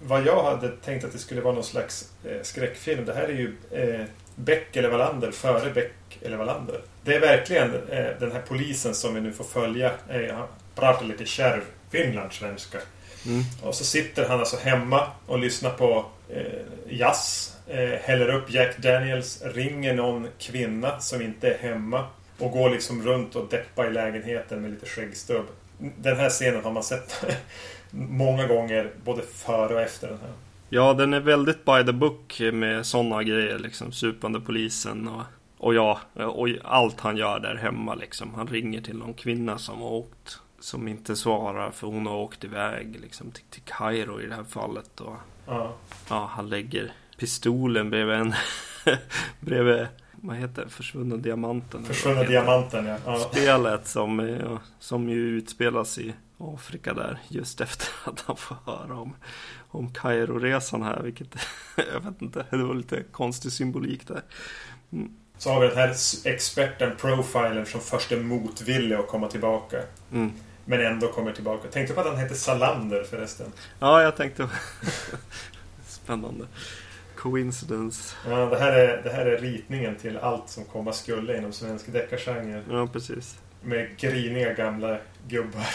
[0.00, 3.04] vad jag hade tänkt att det skulle vara någon slags eh, skräckfilm.
[3.04, 6.80] Det här är ju eh, Beck eller Wallander före Beck eller Wallander.
[7.04, 9.92] Det är verkligen eh, den här polisen som vi nu får följa.
[10.08, 12.78] Eh, han pratar lite kärv finlandssvenska.
[13.26, 13.42] Mm.
[13.62, 16.42] Och så sitter han alltså hemma och lyssnar på eh,
[16.88, 17.56] jazz.
[17.66, 19.42] Eh, häller upp Jack Daniels.
[19.42, 22.06] Ringer någon kvinna som inte är hemma.
[22.38, 25.46] Och går liksom runt och deppar i lägenheten med lite skäggstubb.
[25.78, 27.24] Den här scenen har man sett
[27.90, 30.32] många gånger både före och efter den här.
[30.68, 33.92] Ja, den är väldigt by the book med sådana grejer liksom.
[33.92, 35.22] Supande polisen och,
[35.58, 38.34] och ja, och allt han gör där hemma liksom.
[38.34, 42.44] Han ringer till någon kvinna som har åkt som inte svarar för hon har åkt
[42.44, 45.00] iväg liksom till, till Kairo i det här fallet.
[45.00, 45.74] Och, ja.
[46.08, 48.34] ja, han lägger pistolen bredvid en
[49.40, 49.86] bredvid
[50.20, 50.70] vad heter det?
[50.70, 51.84] Försvunna diamanten.
[51.84, 52.96] Försvunna diamanten ja.
[53.06, 53.18] ja.
[53.18, 54.38] Spelet som,
[54.78, 59.16] som ju utspelas i Afrika där just efter att han får höra om,
[59.68, 61.02] om Kairo-resan här.
[61.02, 61.28] Vilket
[61.92, 64.22] jag vet inte, det var lite konstig symbolik där.
[64.92, 65.12] Mm.
[65.38, 69.82] Så har vi den här experten, profilen som först är motvillig att komma tillbaka.
[70.12, 70.32] Mm.
[70.64, 71.68] Men ändå kommer tillbaka.
[71.68, 73.52] Tänkte på att han heter Salander förresten.
[73.78, 74.48] Ja, jag tänkte.
[75.86, 76.46] Spännande.
[77.16, 78.16] Coincidence.
[78.28, 81.92] Ja, det här, är, det här är ritningen till allt som komma skulle inom svensk
[81.92, 82.62] deckargenre.
[82.70, 83.38] Ja, precis.
[83.62, 84.98] Med griniga gamla
[85.28, 85.66] gubbar.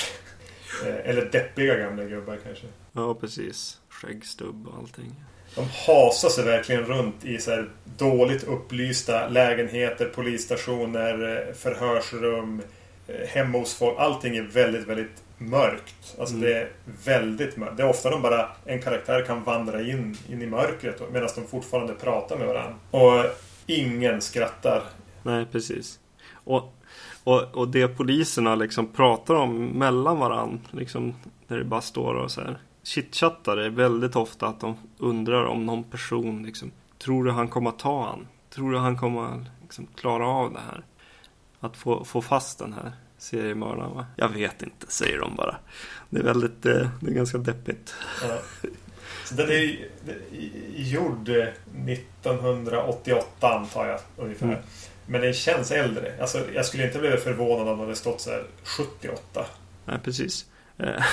[0.87, 2.65] Eh, eller deppiga gamla gubbar kanske.
[2.91, 3.79] Ja, precis.
[3.89, 5.15] Skäggstubb och allting.
[5.55, 7.65] De hasar sig verkligen runt i så
[7.97, 12.61] dåligt upplysta lägenheter, polisstationer, eh, förhörsrum,
[13.07, 13.99] eh, hemma hos folk.
[13.99, 16.15] Allting är väldigt, väldigt mörkt.
[16.19, 16.47] Alltså mm.
[16.47, 16.69] det är
[17.05, 17.77] väldigt mörkt.
[17.77, 21.47] Det är ofta de bara, en karaktär kan vandra in, in i mörkret medan de
[21.47, 22.75] fortfarande pratar med varandra.
[22.91, 23.25] Och
[23.65, 24.83] ingen skrattar.
[25.23, 25.99] Nej, precis.
[26.33, 26.73] Och
[27.23, 31.13] och, och det poliserna liksom pratar om mellan varandra, liksom,
[31.47, 35.65] när det bara står och så här chitchattar är väldigt ofta att de undrar om
[35.65, 38.27] någon person liksom, tror du han kommer ta han?
[38.53, 40.83] tror du han kommer liksom klara av det här?
[41.59, 44.05] Att få, få fast den här seriemördaren va?
[44.15, 45.55] Jag vet inte, säger de bara.
[46.09, 47.95] Det är väldigt, eh, det är ganska deppigt.
[48.21, 48.37] Ja.
[49.25, 49.87] Så den är
[50.75, 54.45] gjord 1988 antar jag ungefär.
[54.45, 54.59] Mm.
[55.05, 56.13] Men den känns äldre.
[56.21, 59.45] Alltså, jag skulle inte bli förvånad om det hade stått så här 78.
[59.85, 60.45] Nej, precis.
[60.77, 61.03] Eh,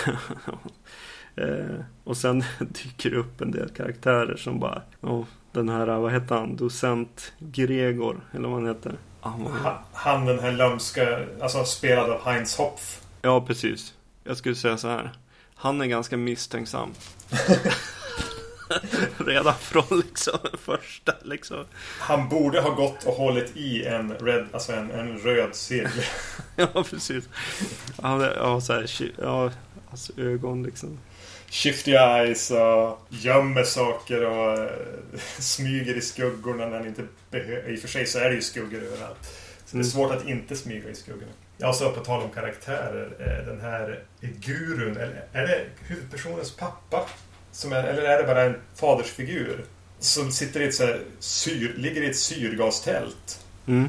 [1.45, 4.83] eh, och sen dyker det upp en del karaktärer som bara...
[5.01, 6.57] Oh, den här, vad heter han?
[6.57, 8.99] Docent Gregor, eller vad han heter.
[9.21, 9.49] Han,
[9.93, 13.01] han den här lömska, alltså spelad av Heinz Hopf.
[13.23, 13.95] Ja, precis.
[14.25, 15.13] Jag skulle säga så här.
[15.55, 16.91] Han är ganska misstänksam.
[19.27, 21.65] Redan från liksom första liksom.
[21.99, 26.05] Han borde ha gått och hållit i en, red, alltså en, en röd cirkel.
[26.57, 27.29] ja, precis.
[28.03, 29.51] Han har så här, ja,
[29.89, 30.99] hans ögon liksom.
[31.51, 34.71] Shifty eyes och gömmer saker och uh,
[35.39, 37.71] smyger i skuggorna när han inte behöver.
[37.71, 39.19] I och för sig så är det ju skuggor överallt.
[39.67, 39.91] Så det är mm.
[39.91, 41.33] svårt att inte smyga i skuggorna.
[41.59, 43.11] Ja, så på tal om karaktärer.
[43.19, 47.07] Eh, den här gurun, eller är det huvudpersonens pappa?
[47.53, 49.65] Som är, eller är det bara en fadersfigur?
[49.99, 53.45] Som sitter i ett så här syr, ligger i ett syrgastält.
[53.67, 53.89] Mm.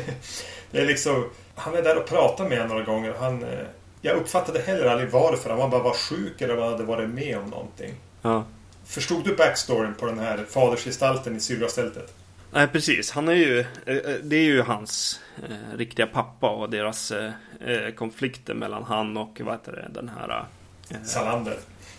[0.70, 1.30] det är liksom...
[1.54, 3.14] Han är där och pratar med några gånger.
[3.18, 3.66] Han, eh,
[4.00, 5.50] jag uppfattade heller aldrig varför.
[5.50, 7.94] Han bara var sjuk eller hade varit med om någonting.
[8.22, 8.44] Ja.
[8.84, 12.14] Förstod du backstoryn på den här fadersgestalten i syrgastältet?
[12.52, 13.10] Nej, precis.
[13.10, 13.60] Han är ju...
[13.60, 19.16] Eh, eh, det är ju hans eh, riktiga pappa och deras eh, konflikter mellan han
[19.16, 20.46] och vad heter det, den här...
[20.90, 21.56] Eh, Salander.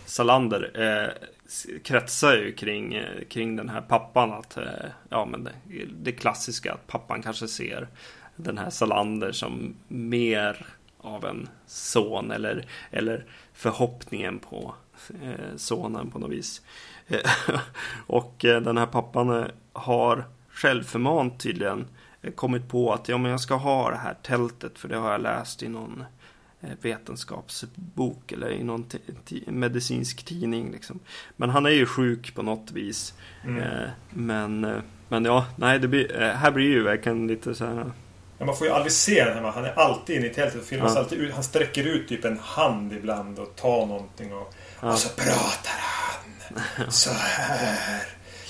[0.07, 1.09] Salander eh,
[1.83, 4.31] kretsar ju kring, eh, kring den här pappan.
[4.31, 4.63] Att, eh,
[5.09, 5.51] ja, men det,
[5.85, 7.87] det, klassiska att pappan kanske ser
[8.35, 10.65] den här Salander som mer
[10.97, 14.75] av en son eller, eller förhoppningen på
[15.23, 16.61] eh, sonen på något vis.
[17.07, 17.31] Eh,
[18.07, 21.87] och eh, den här pappan eh, har självförmant tydligen
[22.21, 25.11] eh, kommit på att ja, men jag ska ha det här tältet för det har
[25.11, 26.03] jag läst i någon
[26.81, 28.85] vetenskapsbok eller i någon
[29.47, 30.71] medicinsk tidning.
[30.71, 30.99] Liksom.
[31.35, 33.13] Men han är ju sjuk på något vis.
[33.43, 33.63] Mm.
[33.63, 37.91] Eh, men, eh, men ja, nej, det blir, här blir ju verkligen lite så här...
[38.37, 39.51] Ja, man får ju aldrig se den här.
[39.51, 40.99] Han är alltid inne i tältet och filmas ja.
[40.99, 41.33] alltid ut.
[41.33, 44.91] Han sträcker ut typ en hand ibland och tar någonting och, ja.
[44.91, 48.01] och så pratar han så här.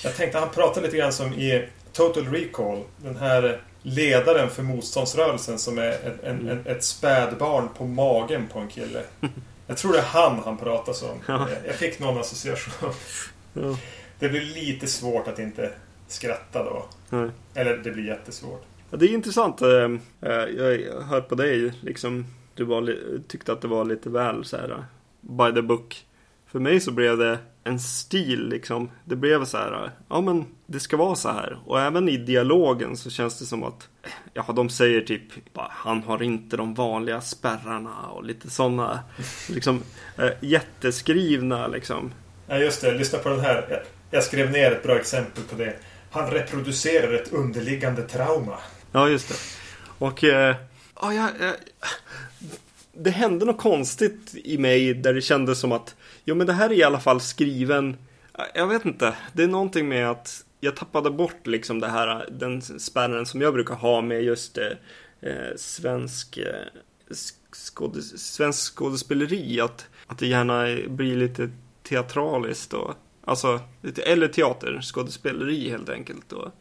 [0.04, 2.84] Jag tänkte han pratar lite grann som i Total Recall.
[2.96, 6.66] Den här ledaren för motståndsrörelsen som är en, en, mm.
[6.66, 9.02] ett spädbarn på magen på en kille.
[9.66, 11.18] Jag tror det är han han pratar som.
[11.26, 11.48] Ja.
[11.66, 12.92] Jag fick någon association.
[13.52, 13.78] Ja.
[14.18, 15.70] Det blir lite svårt att inte
[16.08, 16.86] skratta då.
[17.10, 17.30] Nej.
[17.54, 18.64] Eller det blir jättesvårt.
[18.90, 19.62] Ja, det är intressant.
[19.62, 19.68] Eh,
[20.20, 22.26] eh, jag hör på dig liksom.
[22.54, 22.96] Du var,
[23.28, 24.84] tyckte att det var lite väl så här
[25.20, 26.04] by the book.
[26.52, 28.90] För mig så blev det en stil liksom.
[29.04, 31.58] Det blev så här, ja men det ska vara så här.
[31.66, 33.88] Och även i dialogen så känns det som att,
[34.34, 35.22] ja de säger typ,
[35.54, 39.00] han har inte de vanliga spärrarna och lite sådana,
[39.48, 39.82] liksom
[40.18, 42.12] äh, jätteskrivna liksom.
[42.46, 43.84] Ja just det, lyssna på den här.
[44.10, 45.76] Jag skrev ner ett bra exempel på det.
[46.10, 48.58] Han reproducerar ett underliggande trauma.
[48.92, 49.34] Ja just det.
[49.98, 50.56] Och, äh,
[51.00, 51.52] ja, ja, ja
[52.92, 55.94] det hände något konstigt i mig där det kändes som att
[56.28, 57.96] Jo men det här är i alla fall skriven
[58.54, 62.62] Jag vet inte Det är någonting med att Jag tappade bort liksom det här Den
[62.62, 64.66] spärren som jag brukar ha med just eh,
[65.20, 67.14] eh svensk eh,
[67.52, 71.50] skådes, Svensk skådespeleri att, att det gärna blir lite
[71.82, 76.32] teatraliskt och Alltså, lite, eller teaterskådespeleri helt enkelt.
[76.32, 76.52] Och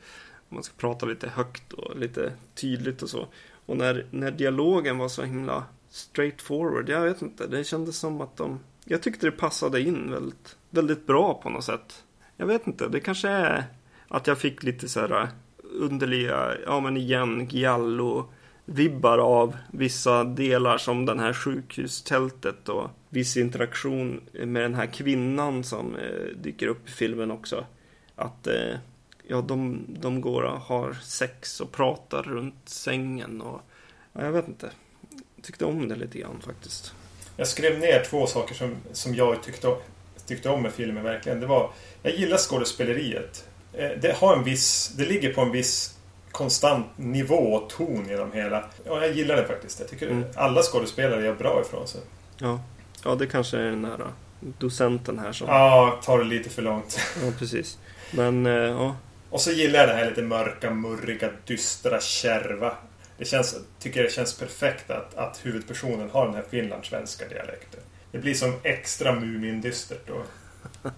[0.49, 3.27] man ska prata lite högt och lite tydligt och så.
[3.65, 7.47] Och när, när dialogen var så himla straightforward, jag vet inte.
[7.47, 11.63] Det kändes som att de jag tyckte det passade in väldigt, väldigt bra på något
[11.63, 12.03] sätt.
[12.37, 13.63] Jag vet inte, det kanske är
[14.07, 15.27] att jag fick lite så här äh,
[15.63, 18.29] underliga, ja men igen, giallo
[18.65, 25.63] vibbar av vissa delar som den här sjukhustältet och viss interaktion med den här kvinnan
[25.63, 27.65] som eh, dyker upp i filmen också.
[28.15, 28.75] Att eh,
[29.27, 33.61] ja, de, de går och har sex och pratar runt sängen och
[34.13, 34.71] ja, jag vet inte.
[35.35, 36.93] Jag tyckte om det lite grann faktiskt.
[37.37, 39.75] Jag skrev ner två saker som, som jag tyckte,
[40.25, 41.39] tyckte om med filmen verkligen.
[41.39, 41.71] Det var,
[42.03, 43.45] jag gillar skådespeleriet.
[43.73, 45.97] Eh, det, har en viss, det ligger på en viss
[46.31, 48.65] konstant nivå och ton genom hela.
[48.85, 49.79] Ja, jag gillar det faktiskt.
[49.79, 50.23] Jag tycker mm.
[50.35, 52.01] alla skådespelare gör bra ifrån sig.
[52.37, 52.59] Ja,
[53.03, 53.99] ja det kanske är den här
[54.39, 55.47] docenten här som...
[55.47, 56.99] Ja, tar det lite för långt.
[57.23, 57.77] Ja, precis.
[58.11, 58.95] Men, eh, ja.
[59.29, 62.77] Och så gillar jag det här lite mörka, murriga, dystra, kärva
[63.17, 67.79] det känns, tycker det känns perfekt att, att huvudpersonen har den här finlandssvenska dialekten.
[68.11, 70.23] Det blir som extra Mumindystert då.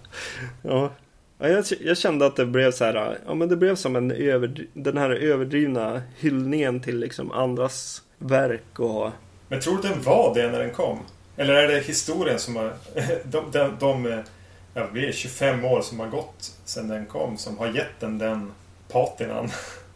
[0.61, 0.91] ja,
[1.41, 4.11] Ja, jag, jag, kände att det blev så här, ja men det blev som en
[4.11, 9.11] över, den här överdrivna hyllningen till liksom andras verk och...
[9.47, 10.99] Men tror du den var det när den kom?
[11.37, 12.73] Eller är det historien som har...
[13.23, 14.23] De, de, de
[14.73, 18.17] ja, vi är 25 år som har gått sedan den kom som har gett den
[18.17, 18.51] den
[18.91, 19.49] patinan.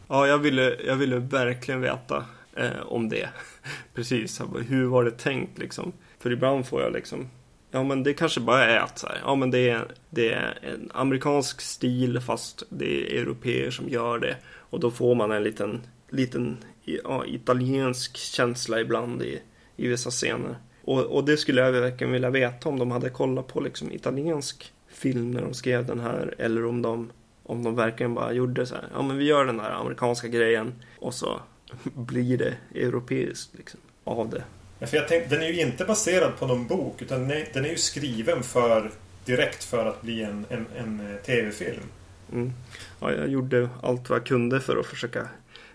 [0.08, 2.26] Ja, jag ville, jag ville verkligen veta
[2.56, 3.30] eh, om det.
[3.94, 5.94] Precis, hur var det tänkt liksom?
[6.20, 7.28] För ibland får jag liksom
[7.76, 10.60] Ja men det kanske bara är att så här, ja men det är, det är
[10.62, 14.38] en amerikansk stil fast det är europeer som gör det.
[14.58, 19.40] Och då får man en liten, liten ja, italiensk känsla ibland i,
[19.76, 20.56] i vissa scener.
[20.84, 24.74] Och, och det skulle jag verkligen vilja veta om de hade kollat på liksom italiensk
[24.88, 26.36] film när de skrev den här.
[26.38, 27.12] Eller om de,
[27.44, 30.74] om de verkligen bara gjorde så här, ja men vi gör den här amerikanska grejen
[31.00, 31.40] och så
[31.84, 34.44] blir det europeiskt liksom, av det.
[34.80, 37.48] Ja, för jag tänkte, den är ju inte baserad på någon bok utan den är,
[37.54, 38.92] den är ju skriven för
[39.26, 41.84] direkt för att bli en, en, en eh, tv-film.
[42.32, 42.54] Mm.
[43.00, 45.28] Ja, jag gjorde allt vad jag kunde för att försöka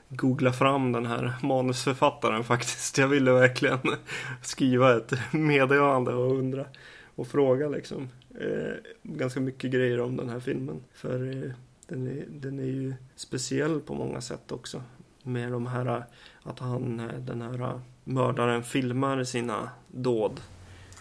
[0.09, 2.99] googla fram den här manusförfattaren faktiskt.
[2.99, 3.79] Jag ville verkligen
[4.43, 6.64] skriva ett meddelande och undra
[7.14, 8.09] och fråga liksom.
[8.41, 10.80] Eh, ganska mycket grejer om den här filmen.
[10.93, 11.53] För eh,
[11.86, 14.82] den, är, den är ju speciell på många sätt också.
[15.22, 16.05] Med de här
[16.43, 20.41] att han, eh, den här mördaren filmar sina dåd.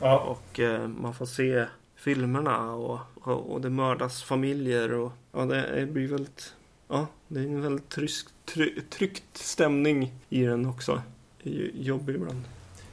[0.01, 0.19] Ja.
[0.19, 1.65] Och eh, man får se
[1.95, 6.53] filmerna och, och, och, det mördas familjer och ja, det blir väldigt
[6.87, 11.01] Ja, det är en väldigt trysk, try, tryckt stämning i den också.
[11.43, 12.41] Det är jobbig ibland.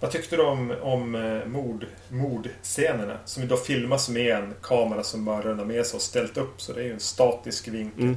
[0.04, 3.18] Vad tyckte du om, om eh, mord, mordscenerna?
[3.24, 6.60] Som då filmas med en kamera som mördaren har med sig och ställt upp.
[6.60, 8.02] Så det är ju en statisk vinkel.
[8.02, 8.16] Mm.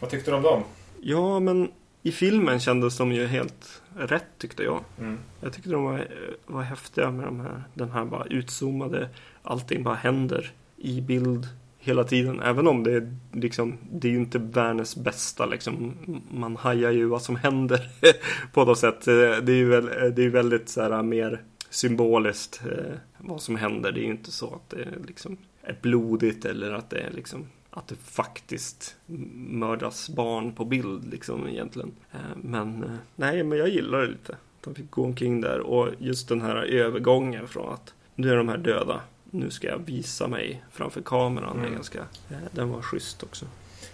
[0.00, 0.62] Vad tyckte du om dem?
[1.00, 1.70] Ja, men
[2.02, 4.84] i filmen kändes de ju helt rätt tyckte jag.
[4.98, 5.18] Mm.
[5.40, 6.08] Jag tyckte de var,
[6.46, 9.08] var häftiga med de här, den här bara utzoomade,
[9.42, 11.48] allting bara händer i bild
[11.80, 12.40] hela tiden.
[12.40, 15.94] Även om det är liksom, det är ju inte världens bästa liksom.
[16.30, 17.90] Man hajar ju vad som händer
[18.52, 19.08] på något sätt.
[19.08, 22.94] Eh, det är ju väl, eh, det är väldigt så här eh, mer symboliskt eh,
[23.18, 23.92] vad som händer.
[23.92, 27.46] Det är ju inte så att det liksom är blodigt eller att det är liksom
[27.70, 28.96] att det faktiskt
[29.34, 31.92] mördas barn på bild liksom egentligen.
[32.12, 34.36] Eh, men eh, nej, men jag gillar det lite.
[34.60, 38.48] De fick gå omkring där och just den här övergången från att nu är de
[38.48, 39.00] här döda
[39.30, 41.58] nu ska jag visa mig framför kameran.
[41.58, 41.72] Mm.
[41.72, 43.46] ganska, eh, den var schysst också.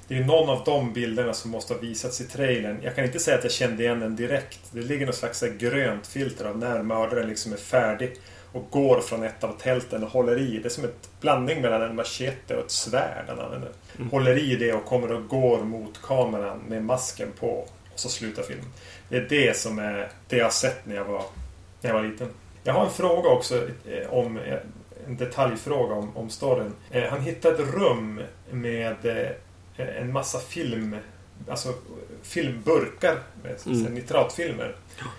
[0.09, 2.79] Det är någon av de bilderna som måste ha visats i trailern.
[2.83, 4.61] Jag kan inte säga att jag kände igen den direkt.
[4.71, 8.17] Det ligger något slags grönt filter av när mördaren liksom är färdig
[8.53, 10.59] och går från ett av tälten och håller i.
[10.59, 13.71] Det är som en blandning mellan en machete och ett svärd han använder.
[13.97, 14.11] Mm.
[14.11, 17.69] Håller i det och kommer och går mot kameran med masken på.
[17.93, 18.67] Och så slutar filmen.
[19.09, 21.23] Det är det som är det jag har sett när jag var,
[21.81, 22.29] när jag var liten.
[22.65, 23.57] Jag har en fråga också
[23.89, 24.39] eh, om
[25.07, 26.73] en detaljfråga om, om storyn.
[26.91, 29.07] Eh, han hittade ett rum med
[29.77, 30.97] eh, en massa film
[31.51, 31.75] Alltså
[32.23, 33.95] filmburkar med mm.
[33.95, 34.77] nitratfilmer.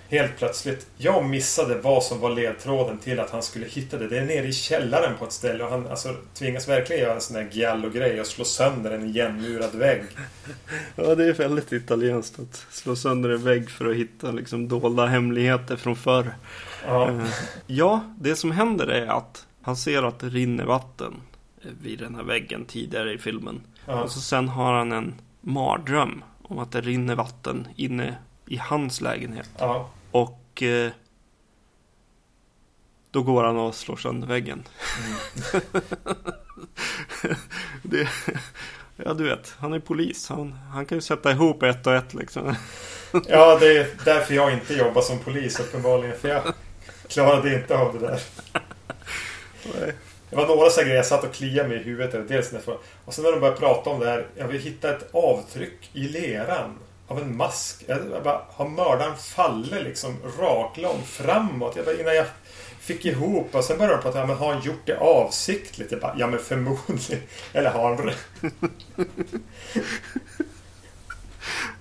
[0.10, 0.88] Helt plötsligt.
[0.98, 4.08] Jag missade vad som var ledtråden till att han skulle hitta det.
[4.08, 7.22] Det är nere i källaren på ett ställe och han alltså, tvingas verkligen göra en
[7.22, 10.04] sån där giallo-grej och slå sönder en igenmurad vägg.
[10.96, 15.06] Ja, det är väldigt italienskt att slå sönder en vägg för att hitta liksom dolda
[15.06, 16.36] hemligheter från förr.
[16.86, 17.10] Ja.
[17.10, 17.28] Eh,
[17.68, 21.22] ja, det som händer är att han ser att det rinner vatten
[21.62, 23.62] vid den här väggen tidigare i filmen.
[23.86, 24.04] Ja.
[24.04, 29.02] Och så sen har han en mardröm om att det rinner vatten inne i hans
[29.02, 29.50] lägenhet.
[29.58, 29.90] Ja.
[30.12, 30.92] Och eh,
[33.12, 34.64] då går han och slår sönder väggen.
[35.54, 35.74] Mm.
[37.84, 38.10] det,
[38.96, 40.30] ja, du vet, han är polis.
[40.30, 42.56] Han, han kan ju sätta ihop ett och ett liksom.
[43.28, 46.18] ja, det är därför jag inte jobbar som polis uppenbarligen.
[46.18, 46.54] För jag
[47.08, 48.22] klarade inte av det där.
[50.30, 52.28] Det var några så grejer jag satt och kliade mig i huvudet.
[52.28, 54.28] Dels när jag, och sen när de började prata om det här.
[54.36, 56.78] Jag vill hitta ett avtryck i leran.
[57.08, 57.84] Av en mask.
[57.88, 61.76] Jag bara, har mördaren fallit liksom raklång framåt?
[61.76, 62.26] Jag bara, innan jag
[62.80, 65.92] fick ihop och sen började de prata om, men har han gjort det avsiktligt?
[65.92, 67.24] Jag bara, ja men förmodligen.
[67.54, 68.14] Eller har han det?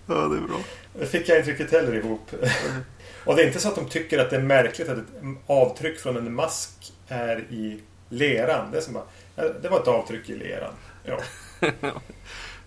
[0.06, 0.58] ja, det är bra.
[0.92, 2.30] Det fick jag riktigt heller ihop.
[3.24, 5.04] och det är inte så att de tycker att det är märkligt att ett
[5.46, 8.70] avtryck från en mask är i leran.
[8.70, 10.72] Det, som bara, det var ett avtryck i leran.
[11.04, 11.20] Ja.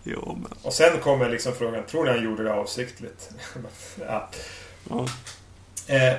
[0.04, 0.54] jo, men...
[0.62, 3.30] Och sen kommer liksom frågan, tror ni han gjorde det avsiktligt?
[4.08, 4.30] ja.
[4.90, 5.08] ja.
[5.88, 6.14] Eh,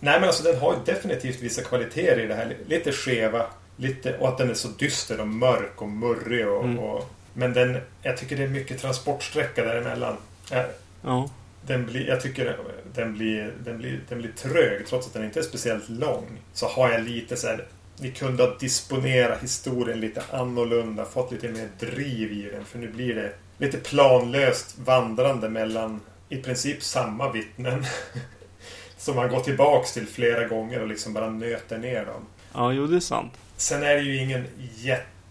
[0.00, 2.56] nej men alltså den har ju definitivt vissa kvaliteter i det här.
[2.66, 3.46] Lite skeva.
[3.76, 6.48] Lite, och att den är så dyster och mörk och murrig.
[6.48, 6.78] Och, mm.
[6.78, 10.16] och, men den, jag tycker det är mycket transportsträcka däremellan.
[10.50, 10.62] Eh,
[11.02, 11.30] ja.
[11.66, 12.56] Den blir, jag tycker
[12.94, 16.26] den blir, den, blir, den blir trög trots att den inte är speciellt lång.
[16.52, 17.66] Så har jag lite så här
[17.98, 21.04] ni kunde ha disponerat historien lite annorlunda.
[21.04, 22.64] Fått lite mer driv i den.
[22.64, 27.84] För nu blir det lite planlöst vandrande mellan i princip samma vittnen.
[29.04, 32.26] som man går tillbaks till flera gånger och liksom bara nöter ner dem.
[32.52, 33.32] Ja, jo det är sant.
[33.56, 34.46] Sen är det ju ingen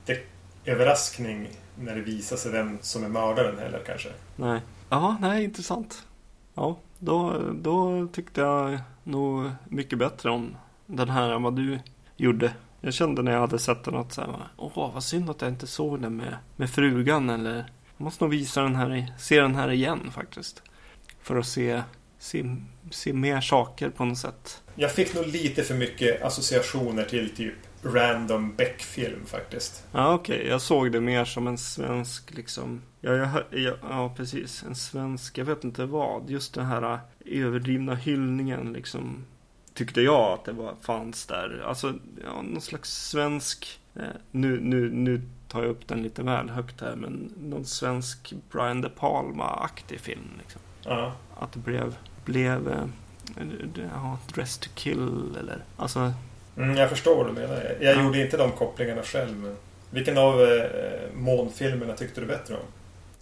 [0.05, 4.09] jätteöverraskning när det visar sig vem som är mördaren heller kanske.
[4.36, 4.61] Nej.
[4.89, 6.03] Ja, nej, intressant.
[6.55, 11.79] Ja, då, då tyckte jag nog mycket bättre om den här än vad du
[12.17, 12.53] gjorde.
[12.81, 15.51] Jag kände när jag hade sett den att så här, åh vad synd att jag
[15.51, 17.55] inte såg den med, med frugan eller
[17.97, 20.61] jag måste nog visa den här, se den här igen faktiskt.
[21.21, 21.81] För att se,
[22.19, 22.55] se,
[22.91, 24.61] se mer saker på något sätt.
[24.75, 29.84] Jag fick nog lite för mycket associationer till typ random Beck-film faktiskt.
[29.91, 30.49] Ja okej, okay.
[30.49, 33.29] jag såg det mer som en svensk liksom Ja, jag,
[33.61, 34.63] ja, ja, precis.
[34.63, 36.29] En svensk, jag vet inte vad.
[36.29, 39.25] Just den här överdrivna hyllningen liksom.
[39.73, 41.63] Tyckte jag att det var, fanns där.
[41.67, 43.79] Alltså, ja, någon slags svensk.
[43.95, 46.95] Eh, nu, nu, nu tar jag upp den lite väl högt här.
[46.95, 50.29] Men någon svensk Brian De Palma-aktig film.
[50.39, 50.61] Liksom.
[50.84, 51.13] Ja.
[51.36, 52.86] Att det blev, blev eh,
[53.93, 56.13] ja, Dress to kill eller alltså.
[56.57, 57.75] Mm, jag förstår vad du menar.
[57.79, 58.03] Jag ja.
[58.03, 59.37] gjorde inte de kopplingarna själv.
[59.37, 59.55] Men
[59.89, 60.65] vilken av eh,
[61.13, 62.65] månfilmerna tyckte du bättre om?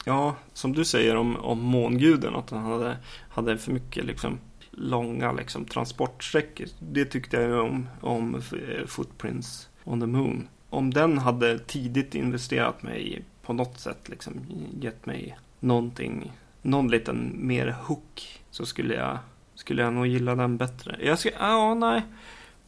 [0.05, 2.97] Ja, som du säger om, om månguden, att han hade,
[3.29, 4.39] hade för mycket liksom,
[4.71, 6.67] långa liksom, transportsträckor.
[6.79, 10.47] Det tyckte jag om, om eh, Footprints on the Moon.
[10.69, 14.33] Om den hade tidigt investerat mig på något sätt, liksom,
[14.81, 19.17] gett mig någonting, någon liten mer hook, så skulle jag,
[19.55, 20.97] skulle jag nog gilla den bättre.
[21.01, 22.01] Jag ska, ja, nej.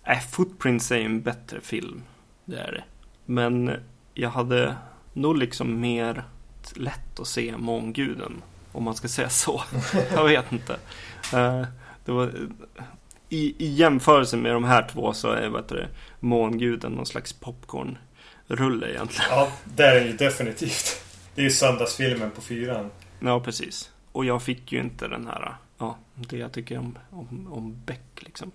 [0.04, 2.04] Äh, Footprints är en bättre film.
[2.45, 2.84] Det är det.
[3.26, 3.72] Men
[4.14, 4.76] jag hade
[5.14, 6.24] nog liksom mer
[6.76, 8.41] lätt att se månguden.
[8.72, 9.64] Om man ska säga så.
[10.16, 10.74] jag vet inte.
[11.34, 11.66] Uh,
[12.06, 12.32] det var,
[13.30, 15.88] i, I jämförelse med de här två så är vet du,
[16.20, 19.30] månguden någon slags popcornrulle egentligen.
[19.30, 21.04] Ja, det är det ju definitivt.
[21.36, 22.89] Det är ju söndagsfilmen på fyran.
[23.20, 23.91] Ja, precis.
[24.12, 28.24] Och jag fick ju inte den här, ja, det jag tycker om, om, om Beck
[28.24, 28.51] liksom.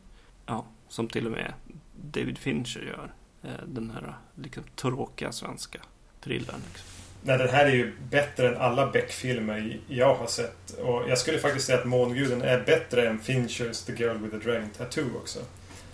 [0.47, 1.53] Ja, som till och med
[1.97, 3.13] David Fincher gör.
[3.43, 5.79] Eh, den här liksom tråkiga svenska
[6.21, 6.61] thrillern.
[6.69, 6.87] Liksom.
[7.23, 10.71] Nej, den här är ju bättre än alla Beck-filmer jag har sett.
[10.71, 14.51] Och jag skulle faktiskt säga att Månguden är bättre än Finchers The Girl with the
[14.51, 15.39] Dragon Tattoo också.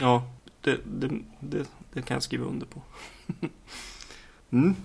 [0.01, 1.09] Ja, det, det,
[1.41, 2.83] det, det kan jag skriva under på.
[4.51, 4.77] mm.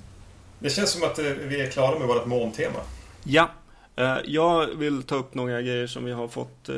[0.60, 2.80] Det känns som att eh, vi är klara med vårt måntema.
[3.24, 3.50] Ja,
[3.96, 6.70] eh, jag vill ta upp några grejer som vi har fått,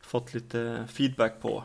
[0.00, 1.64] fått lite feedback på.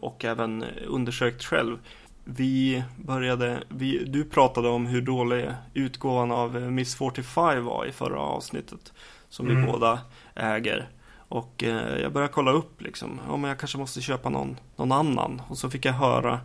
[0.00, 1.78] Och även undersökt själv.
[2.24, 8.20] Vi började, vi, du pratade om hur dålig utgåvan av Miss 45 var i förra
[8.20, 8.92] avsnittet.
[9.28, 9.60] Som mm.
[9.60, 10.00] vi båda
[10.34, 10.88] äger.
[11.32, 14.92] Och eh, jag började kolla upp liksom, ja men jag kanske måste köpa någon, någon
[14.92, 15.42] annan.
[15.48, 16.40] Och så fick jag höra,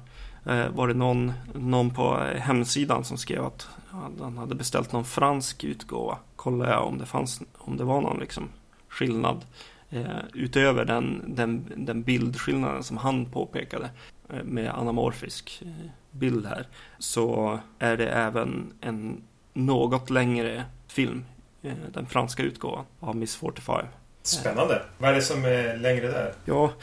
[0.46, 3.68] eh, var det någon, någon på hemsidan som skrev att
[4.20, 6.18] han hade beställt någon fransk utgåva.
[6.36, 8.50] Kollade jag om det fanns, om det var någon liksom
[8.90, 9.46] skillnad.
[9.90, 13.90] Eh, utöver den, den, den bildskillnaden som han påpekade.
[14.30, 15.72] Eh, med anamorfisk eh,
[16.12, 16.68] bild här
[17.00, 19.24] så är det även en
[19.54, 21.26] något längre film,
[21.94, 23.86] den franska utgåvan av Miss 45.
[24.22, 24.82] Spännande.
[24.98, 26.34] Vad är det som är längre där?
[26.46, 26.74] Ja,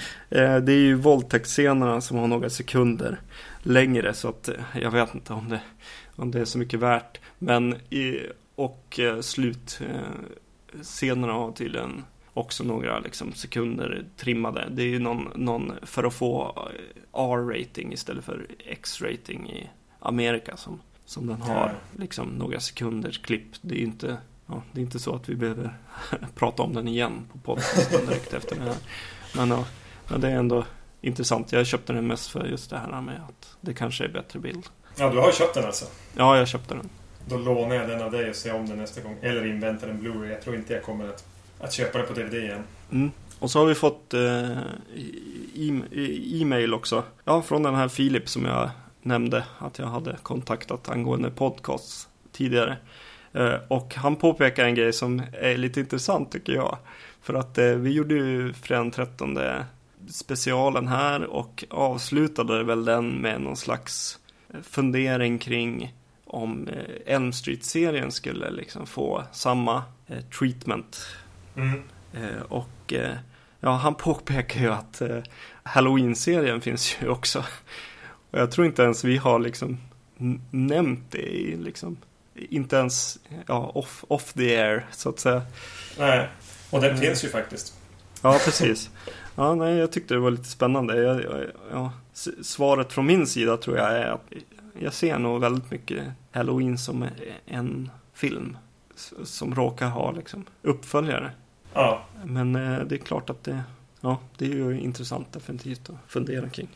[0.61, 3.21] det är ju våldtäktsscenerna som har några sekunder
[3.63, 4.49] längre så att
[4.81, 5.61] jag vet inte om det,
[6.17, 7.21] om det är så mycket värt.
[7.39, 8.21] Men i,
[8.55, 12.05] och slutscenerna har tydligen
[12.35, 14.69] också några liksom, sekunder trimmade.
[14.71, 16.69] Det är ju någon, någon för att få
[17.15, 19.71] eh, R-rating istället för X-rating i
[20.01, 23.47] Amerika som, som den har liksom några sekunders klipp.
[23.61, 24.17] Det är ju inte,
[24.47, 25.79] ja, det är inte så att vi behöver
[26.35, 28.77] prata om den igen på podcasten direkt efter det här.
[29.37, 29.51] Men
[30.09, 30.65] ja, det är ändå
[31.01, 31.53] intressant.
[31.53, 34.67] Jag köpte den mest för just det här med att det kanske är bättre bild.
[34.97, 35.85] Ja, du har köpt den alltså?
[36.17, 36.89] Ja, jag köpte den.
[37.27, 39.17] Då lånar jag den av dig och ser om den nästa gång.
[39.21, 40.31] Eller inväntar en Blu-ray.
[40.31, 41.34] Jag tror inte jag kommer att
[41.65, 42.63] att köpa det på DVD igen.
[42.93, 43.11] Mm.
[43.39, 44.59] Och så har vi fått eh,
[46.41, 47.03] e-mail också.
[47.25, 48.71] Ja, från den här Filip som jag
[49.03, 52.77] nämnde att jag hade kontaktat angående podcasts tidigare.
[53.33, 56.79] Eh, och han påpekar en grej som är lite intressant tycker jag.
[57.23, 59.39] För att eh, vi gjorde ju fredagen 13
[60.09, 64.19] specialen här och avslutade väl den med någon slags
[64.63, 65.95] fundering kring
[66.25, 71.07] om eh, Elm Street-serien skulle liksom få samma eh, treatment
[71.57, 71.83] Mm.
[72.13, 73.17] Eh, och eh,
[73.61, 75.19] ja, han påpekar ju att eh,
[75.63, 77.45] Halloween-serien finns ju också.
[78.31, 79.79] Och jag tror inte ens vi har liksom
[80.51, 81.97] nämnt det i liksom,
[82.35, 85.43] inte ens ja, off, off the air så att säga.
[85.99, 86.29] Nej,
[86.71, 87.75] och den finns ju faktiskt.
[88.23, 88.91] Ja, precis.
[89.37, 90.97] Ja, nej, jag tyckte det var lite spännande.
[90.97, 91.93] Jag, jag, ja,
[92.43, 94.33] svaret från min sida tror jag är att
[94.79, 97.07] jag ser nog väldigt mycket Halloween som
[97.47, 98.59] en film.
[99.25, 101.33] Som råkar ha liksom uppföljare.
[101.75, 102.05] Ja.
[102.25, 103.63] Men eh, det är klart att det,
[104.01, 106.69] ja, det är ju intressant definitivt att fundera kring.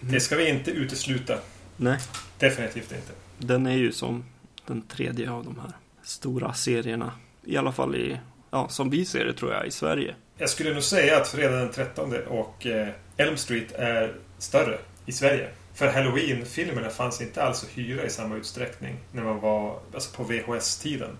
[0.00, 1.38] Det ska vi inte utesluta.
[1.76, 1.98] Nej,
[2.38, 3.12] Definitivt inte.
[3.38, 4.24] den är ju som
[4.66, 5.72] den tredje av de här
[6.02, 7.12] stora serierna.
[7.44, 8.20] I alla fall i,
[8.50, 10.14] ja, som vi ser det tror jag, i Sverige.
[10.36, 15.12] Jag skulle nog säga att Fredag den 13 och eh, Elm Street är större i
[15.12, 15.48] Sverige.
[15.80, 20.24] För Halloween-filmerna fanns inte alls att hyra i samma utsträckning när man var alltså på
[20.24, 21.10] VHS-tiden.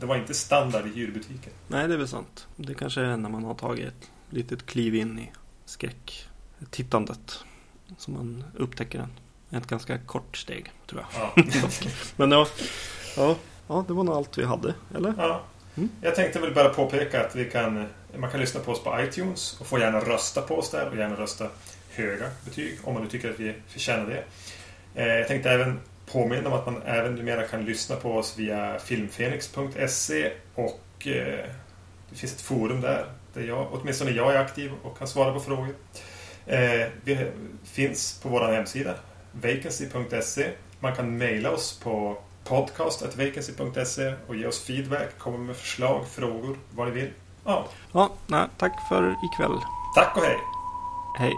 [0.00, 1.52] Det var inte standard i hyrbutiken.
[1.68, 2.46] Nej, det är väl sant.
[2.56, 5.32] Det kanske är när man har tagit ett litet kliv in i
[5.64, 7.38] skräcktittandet
[7.98, 9.10] som man upptäcker den.
[9.60, 11.32] Ett ganska kort steg, tror jag.
[11.36, 11.42] Ja.
[12.16, 12.46] Men ja,
[13.16, 13.36] ja,
[13.68, 15.14] ja, det var nog allt vi hade, eller?
[15.18, 15.42] Ja.
[15.76, 15.90] Mm.
[16.00, 17.86] Jag tänkte väl bara påpeka att vi kan,
[18.18, 20.96] man kan lyssna på oss på iTunes och få gärna rösta på oss där och
[20.96, 21.48] gärna rösta
[21.96, 24.24] höga betyg om man nu tycker att vi förtjänar det.
[25.02, 25.80] Eh, Jag tänkte även
[26.12, 31.44] påminna om att man även numera kan lyssna på oss via filmfenix.se och eh,
[32.10, 35.40] det finns ett forum där där jag, åtminstone jag är aktiv och kan svara på
[35.40, 35.68] frågor.
[36.46, 37.30] Eh, Vi
[37.64, 38.94] finns på vår hemsida
[39.32, 40.50] vacancy.se.
[40.80, 46.86] Man kan mejla oss på podcast.vacancy.se och ge oss feedback, komma med förslag, frågor, vad
[46.88, 47.10] ni vill.
[47.44, 49.58] Ja, Ja, nej, tack för ikväll.
[49.94, 50.36] tack och hej!
[51.18, 51.32] Hej.